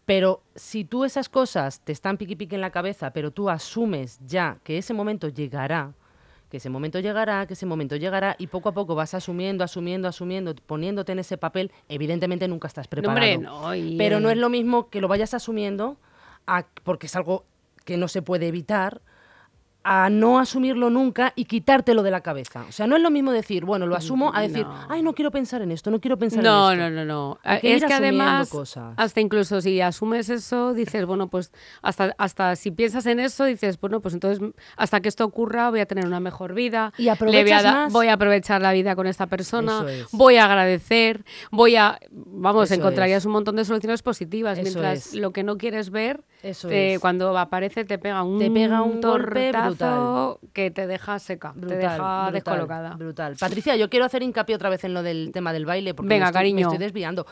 Pero 0.05 0.43
si 0.53 0.83
tú 0.83 1.05
esas 1.05 1.29
cosas 1.29 1.79
te 1.79 1.93
están 1.93 2.17
piqui 2.17 2.35
piqui 2.35 2.55
en 2.55 2.61
la 2.61 2.71
cabeza, 2.71 3.11
pero 3.11 3.31
tú 3.31 3.49
asumes 3.49 4.19
ya 4.25 4.57
que 4.65 4.77
ese 4.77 4.93
momento 4.93 5.29
llegará, 5.29 5.93
que 6.49 6.57
ese 6.57 6.69
momento 6.69 6.99
llegará, 6.99 7.45
que 7.45 7.53
ese 7.53 7.65
momento 7.65 7.95
llegará, 7.95 8.35
y 8.39 8.47
poco 8.47 8.69
a 8.69 8.71
poco 8.73 8.95
vas 8.95 9.13
asumiendo, 9.13 9.63
asumiendo, 9.63 10.07
asumiendo, 10.07 10.55
poniéndote 10.55 11.11
en 11.11 11.19
ese 11.19 11.37
papel, 11.37 11.71
evidentemente 11.89 12.47
nunca 12.47 12.67
estás 12.67 12.87
No, 12.87 12.89
preparado. 12.91 13.33
hombre, 13.33 13.37
no, 13.37 13.75
y 13.75 13.97
pero 13.97 14.19
no 14.19 14.29
es 14.29 14.37
lo 14.37 14.49
mismo 14.49 14.89
que 14.89 15.01
lo 15.01 15.07
vayas 15.07 15.33
asumiendo, 15.33 15.97
a- 16.45 16.65
porque 16.83 17.07
es 17.07 17.15
algo 17.15 17.45
que 17.83 17.97
no 17.97 18.07
se 18.07 18.21
puede 18.21 18.47
evitar, 18.47 19.01
a 19.89 20.09
no 20.09 20.37
asumirlo 20.37 20.89
nunca 20.89 21.31
y 21.37 21.45
quitártelo 21.45 22.03
de 22.03 22.11
la 22.11 22.19
cabeza. 22.19 22.65
O 22.67 22.71
sea, 22.73 22.87
no 22.87 22.97
es 22.97 23.01
lo 23.01 23.09
mismo 23.09 23.31
decir, 23.31 23.63
bueno, 23.63 23.85
lo 23.87 23.95
asumo, 23.95 24.33
a 24.35 24.41
decir, 24.41 24.65
No. 24.65 24.75
ay, 24.89 25.01
no 25.01 25.13
quiero 25.13 25.31
pensar 25.31 25.61
en 25.61 25.71
esto, 25.71 25.89
no 25.91 26.01
quiero 26.01 26.17
pensar 26.17 26.43
No, 26.43 26.73
en 26.73 26.77
no, 26.79 26.85
esto. 26.87 26.95
no, 26.97 27.05
no. 27.05 27.39
Hay 27.43 27.61
que 27.61 27.73
es 27.73 27.81
ir 27.83 27.87
que 27.87 27.93
además, 27.93 28.49
cosas. 28.49 28.93
hasta 28.97 29.21
incluso 29.21 29.61
si 29.61 29.79
asumes 29.79 30.27
eso, 30.29 30.73
dices, 30.73 31.05
bueno, 31.05 31.29
pues 31.29 31.53
hasta, 31.81 32.13
hasta 32.17 32.57
si 32.57 32.71
piensas 32.71 33.05
en 33.05 33.21
eso, 33.21 33.45
dices, 33.45 33.79
bueno, 33.79 34.01
pues 34.01 34.13
entonces 34.13 34.43
hasta 34.75 34.99
que 34.99 35.07
esto 35.07 35.23
ocurra 35.23 35.69
voy 35.69 35.79
a 35.79 35.85
tener 35.85 36.05
una 36.05 36.19
mejor 36.19 36.53
vida. 36.53 36.91
Y 36.97 37.03
le 37.03 37.09
voy 37.09 37.09
a, 37.09 37.13
aprovechas 37.13 37.63
más. 37.63 37.93
voy 37.93 38.07
a 38.07 38.13
aprovechar 38.13 38.61
la 38.61 38.73
vida 38.73 38.93
con 38.95 39.07
esta 39.07 39.27
persona, 39.27 39.77
Eso 39.77 39.87
es. 39.87 40.07
voy 40.11 40.35
a 40.35 40.43
agradecer, 40.45 41.23
voy 41.49 41.77
a, 41.77 41.97
vamos, 42.11 42.65
Eso 42.71 42.73
encontrarías 42.79 43.23
es. 43.23 43.25
un 43.25 43.31
montón 43.31 43.55
de 43.55 43.63
soluciones 43.63 44.01
positivas, 44.03 44.57
Eso 44.57 44.63
mientras 44.63 45.07
es. 45.07 45.15
lo 45.15 45.31
que 45.31 45.43
no 45.43 45.57
quieres 45.57 45.91
ver, 45.91 46.25
Eso 46.43 46.67
te- 46.67 46.95
es. 46.95 46.99
cuando 46.99 47.37
aparece 47.37 47.85
te 47.85 47.97
pega 47.97 48.23
un, 48.23 48.37
Te 48.39 48.51
pega 48.51 48.81
un 48.81 48.99
golpe 48.99 49.51
tortazo 49.77 50.39
que 50.53 50.71
te 50.71 50.87
deja 50.87 51.19
seca, 51.19 51.53
te 51.59 51.75
deja 51.77 52.31
descolocada. 52.31 52.95
Brutal. 52.95 53.35
Patricia, 53.39 53.75
yo 53.75 53.89
quiero 53.89 54.05
hacer 54.05 54.23
hincapié 54.23 54.55
otra 54.55 54.69
vez 54.69 54.83
en 54.83 54.93
lo 54.93 55.03
del 55.03 55.31
tema 55.33 55.53
del 55.53 55.65
baile, 55.65 55.93
porque 55.93 56.09
Venga, 56.09 56.25
me, 56.25 56.29
estoy, 56.29 56.39
me 56.39 56.39
cariño. 56.39 56.67
estoy 56.67 56.77
desviando. 56.85 57.25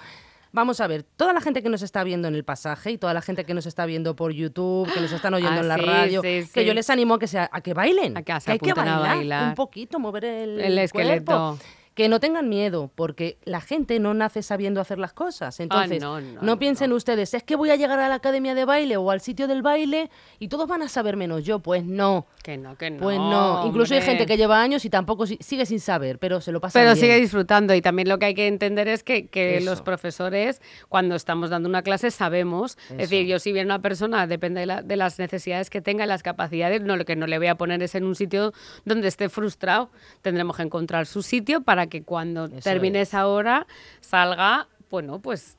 Vamos 0.52 0.80
a 0.80 0.88
ver, 0.88 1.04
toda 1.04 1.34
la 1.34 1.42
gente 1.42 1.62
que 1.62 1.68
nos 1.68 1.82
está 1.82 2.06
viendo 2.06 2.30
en 2.30 2.36
el 2.36 2.46
pasaje 2.46 2.92
y 2.92 2.98
toda 2.98 3.14
la 3.14 3.22
gente 3.22 3.44
que 3.44 3.54
nos 3.54 3.66
está 3.66 3.86
viendo 3.86 4.16
por 4.16 4.32
YouTube, 4.32 4.90
que 4.94 5.02
nos 5.02 5.12
están 5.12 5.34
oyendo 5.34 5.58
Ah, 5.58 5.64
en 5.64 5.68
la 5.68 5.76
sí, 5.76 5.82
radio, 5.82 6.22
sí, 6.22 6.44
que 6.54 6.64
yo 6.64 6.74
les 6.74 6.90
animo 6.90 7.16
a 7.16 7.20
que, 7.20 7.28
se, 7.28 7.40
a 7.40 7.50
que 7.62 7.74
bailen. 7.74 8.16
A 8.16 8.22
que 8.24 8.40
se 8.40 8.54
hay 8.54 8.60
que 8.60 8.74
bailar, 8.74 9.02
bailar. 9.18 9.50
un 9.50 9.56
poquito, 9.56 10.00
mover 10.00 10.24
el, 10.24 10.62
El 10.62 10.78
esqueleto. 10.80 11.26
cuerpo. 11.26 11.60
Que 11.96 12.10
no 12.10 12.20
tengan 12.20 12.50
miedo, 12.50 12.92
porque 12.94 13.38
la 13.46 13.62
gente 13.62 14.00
no 14.00 14.14
nace 14.14 14.44
sabiendo 14.44 14.82
hacer 14.82 15.00
las 15.00 15.14
cosas. 15.14 15.60
Entonces, 15.62 16.04
Ah, 16.04 16.06
no, 16.06 16.20
no, 16.22 16.42
no. 16.42 16.60
piensen 16.60 16.92
ustedes, 16.92 17.34
es 17.34 17.42
que 17.44 17.56
voy 17.56 17.70
a 17.70 17.78
llegar 17.78 17.98
a 18.00 18.10
la 18.10 18.16
academia 18.16 18.54
de 18.54 18.66
baile 18.66 18.98
o 18.98 19.10
al 19.12 19.22
sitio 19.22 19.48
del 19.48 19.62
baile 19.62 20.10
y 20.38 20.50
todos 20.50 20.68
van 20.68 20.82
a 20.82 20.90
saber 20.90 21.16
menos 21.16 21.46
yo. 21.46 21.60
Pues 21.60 21.86
no. 21.86 22.28
Que 22.44 22.58
no, 22.58 22.78
que 22.78 22.90
no. 22.92 23.00
Pues 23.00 23.18
no, 23.18 23.66
incluso 23.66 23.94
hay 23.96 24.02
gente 24.02 24.26
que 24.26 24.36
lleva 24.36 24.62
años 24.62 24.84
y 24.84 24.90
tampoco 24.90 25.26
si- 25.26 25.38
sigue 25.40 25.66
sin 25.66 25.80
saber, 25.80 26.20
pero 26.20 26.42
se 26.42 26.52
lo 26.52 26.60
pasa 26.60 26.78
Pero 26.80 26.92
bien. 26.92 26.98
sigue 27.02 27.16
disfrutando 27.18 27.74
y 27.74 27.82
también 27.82 28.10
lo 28.10 28.20
que 28.20 28.26
hay 28.26 28.34
que 28.36 28.48
entender 28.48 28.90
es 28.90 29.02
que, 29.02 29.28
que 29.28 29.62
los 29.62 29.82
profesores 29.82 30.62
cuando 30.90 31.16
estamos 31.16 31.50
dando 31.50 31.70
una 31.70 31.82
clase 31.82 32.12
sabemos, 32.12 32.78
es 32.92 32.98
decir, 32.98 33.26
yo 33.26 33.40
si 33.40 33.54
viene 33.54 33.68
una 33.68 33.80
persona, 33.82 34.28
depende 34.28 34.60
de, 34.60 34.66
la- 34.66 34.82
de 34.82 34.98
las 34.98 35.18
necesidades 35.18 35.70
que 35.70 35.82
tenga 35.82 36.06
las 36.06 36.24
capacidades, 36.24 36.82
no, 36.82 36.98
lo 36.98 37.06
que 37.06 37.16
no 37.16 37.26
le 37.26 37.38
voy 37.38 37.48
a 37.48 37.56
poner 37.56 37.82
es 37.84 37.96
en 37.96 38.04
un 38.04 38.16
sitio 38.16 38.52
donde 38.84 39.08
esté 39.08 39.30
frustrado, 39.30 39.90
tendremos 40.22 40.58
que 40.58 40.64
encontrar 40.64 41.06
su 41.06 41.24
sitio 41.24 41.62
para 41.62 41.85
que 41.88 42.04
cuando 42.04 42.46
Eso 42.46 42.60
termine 42.62 43.02
es. 43.02 43.10
esa 43.10 43.28
hora 43.28 43.68
salga, 44.02 44.68
bueno, 44.90 45.20
pues 45.20 45.58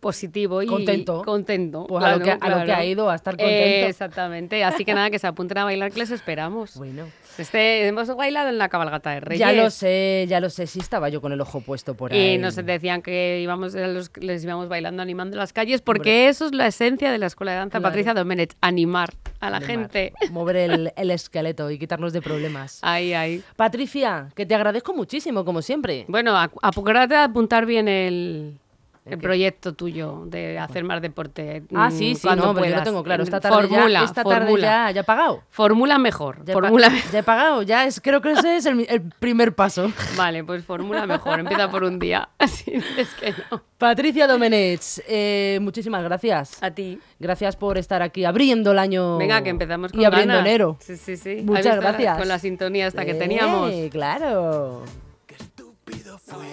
positivo 0.00 0.62
y 0.62 0.66
Contento. 0.66 1.22
contento. 1.24 1.86
Pues 1.88 2.04
a 2.04 2.16
lo 2.16 2.22
que- 2.24 2.30
a 2.30 2.34
lo 2.34 2.40
que 2.58 2.64
claro. 2.64 2.74
ha 2.74 2.84
ido, 2.84 3.10
a 3.10 3.14
estar 3.14 3.34
Eh, 3.34 3.38
contento. 3.38 3.86
exactamente, 3.88 4.64
así 4.64 4.84
que 4.84 4.94
nada, 4.94 5.10
que 5.10 5.18
se 5.18 5.26
apunten 5.26 5.58
a 5.58 5.64
bailar 5.64 5.90
que 5.90 5.98
les 6.00 6.10
esperamos. 6.10 6.76
Bueno, 6.76 7.06
Este, 7.38 7.86
hemos 7.86 8.14
bailado 8.14 8.48
en 8.48 8.58
la 8.58 8.68
cabalgata 8.68 9.10
de 9.10 9.20
Reyes. 9.20 9.40
ya 9.40 9.52
lo 9.52 9.70
sé, 9.70 10.26
ya 10.28 10.40
lo 10.40 10.50
sé, 10.50 10.66
sí 10.66 10.78
estaba 10.80 11.08
yo 11.08 11.20
con 11.20 11.32
el 11.32 11.40
ojo 11.40 11.60
puesto 11.60 11.94
por 11.94 12.12
ahí. 12.12 12.34
Y 12.34 12.38
nos 12.38 12.54
decían 12.56 13.02
que 13.02 13.40
íbamos, 13.42 13.74
los- 13.74 14.10
les 14.18 14.44
íbamos 14.44 14.68
bailando 14.68 15.02
animando 15.02 15.36
las 15.36 15.52
calles, 15.52 15.80
porque 15.82 16.28
eso 16.28 16.46
es 16.46 16.54
la 16.54 16.66
esencia 16.66 17.10
de 17.10 17.18
la 17.18 17.26
Escuela 17.26 17.52
de 17.52 17.58
Danza 17.58 17.78
Claro. 17.78 17.90
Patricia 17.90 18.14
Domenech, 18.14 18.52
animar 18.60 19.10
a 19.40 19.50
la 19.50 19.56
Animar, 19.56 19.70
gente. 19.90 20.12
Mover 20.30 20.56
el, 20.56 20.92
el 20.96 21.10
esqueleto 21.10 21.70
y 21.70 21.78
quitarnos 21.78 22.12
de 22.12 22.22
problemas. 22.22 22.78
Ahí, 22.82 23.12
ahí. 23.14 23.42
Patricia, 23.56 24.28
que 24.34 24.46
te 24.46 24.54
agradezco 24.54 24.94
muchísimo, 24.94 25.44
como 25.44 25.62
siempre. 25.62 26.04
Bueno, 26.08 26.32
acu- 26.36 26.58
acuérdate 26.62 27.14
de 27.14 27.20
apuntar 27.20 27.66
bien 27.66 27.88
el, 27.88 28.58
¿El 29.06 29.18
proyecto 29.18 29.74
tuyo 29.74 30.22
de 30.26 30.58
hacer 30.58 30.82
más 30.82 31.02
deporte. 31.02 31.62
Ah, 31.74 31.88
mm, 31.88 31.92
sí, 31.92 32.14
sí, 32.14 32.22
cuando 32.22 32.46
no, 32.46 32.54
pero 32.54 32.66
yo 32.70 32.76
lo 32.76 32.82
tengo 32.84 33.02
claro. 33.04 33.22
Esta 33.22 33.38
tarde, 33.38 33.68
formula, 33.68 34.00
ya, 34.00 34.04
esta 34.04 34.24
tarde 34.24 34.46
formula. 34.46 34.66
ya, 34.66 34.90
ya 34.92 35.00
he 35.02 35.04
pagado. 35.04 35.42
Formula 35.50 35.98
mejor. 35.98 36.42
Ya 36.44 36.54
formula 36.54 36.88
ya 37.12 37.18
he 37.18 37.22
pagado, 37.22 37.60
ya 37.62 37.84
es, 37.84 38.00
creo 38.00 38.22
que 38.22 38.32
ese 38.32 38.56
es 38.56 38.64
el, 38.64 38.86
el 38.88 39.02
primer 39.02 39.54
paso. 39.54 39.92
Vale, 40.16 40.42
pues 40.42 40.64
formula 40.64 41.06
mejor. 41.06 41.38
Empieza 41.40 41.70
por 41.70 41.84
un 41.84 41.98
día. 41.98 42.30
Así 42.38 42.72
es 42.96 43.08
que 43.20 43.34
no. 43.50 43.62
Patricia 43.76 44.26
Domenech, 44.26 44.80
eh, 45.06 45.58
muchísimas 45.60 46.02
gracias. 46.02 46.62
A 46.62 46.70
ti. 46.70 46.98
Gracias 47.18 47.56
por 47.56 47.76
estar 47.76 48.00
aquí 48.00 48.24
abriendo 48.24 48.72
el 48.72 48.78
año. 48.78 49.18
Venga, 49.18 49.42
que 49.42 49.50
empezamos 49.50 49.92
con 49.92 50.00
Y 50.00 50.04
abriendo 50.06 50.32
ganas. 50.32 50.48
enero. 50.48 50.78
Sí, 50.80 50.96
sí, 50.96 51.18
sí. 51.18 51.40
¿Has 51.40 51.44
Muchas 51.44 51.66
la- 51.66 51.76
gracias. 51.76 52.16
Con 52.18 52.28
la 52.28 52.38
sintonía 52.38 52.86
hasta 52.86 53.04
que 53.04 53.10
Eh, 53.10 53.14
teníamos. 53.16 53.70
Claro. 53.90 54.82
Qué 55.26 55.34
estúpido 55.34 56.16
fui 56.18 56.46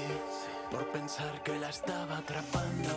por 0.72 0.88
pensar 0.92 1.44
que 1.44 1.60
la 1.60 1.70
estaba 1.70 2.18
atrapando. 2.18 2.94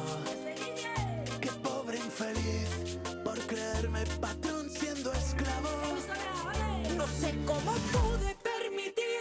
Qué 1.40 1.50
pobre 1.62 1.98
infeliz 1.98 2.98
por 3.24 3.38
creerme 3.40 4.04
patrón 4.20 4.70
siendo 4.70 5.12
esclavo. 5.12 5.68
No 6.96 7.06
sé 7.08 7.34
cómo 7.44 7.72
pude 7.92 8.36
permitir 8.50 9.14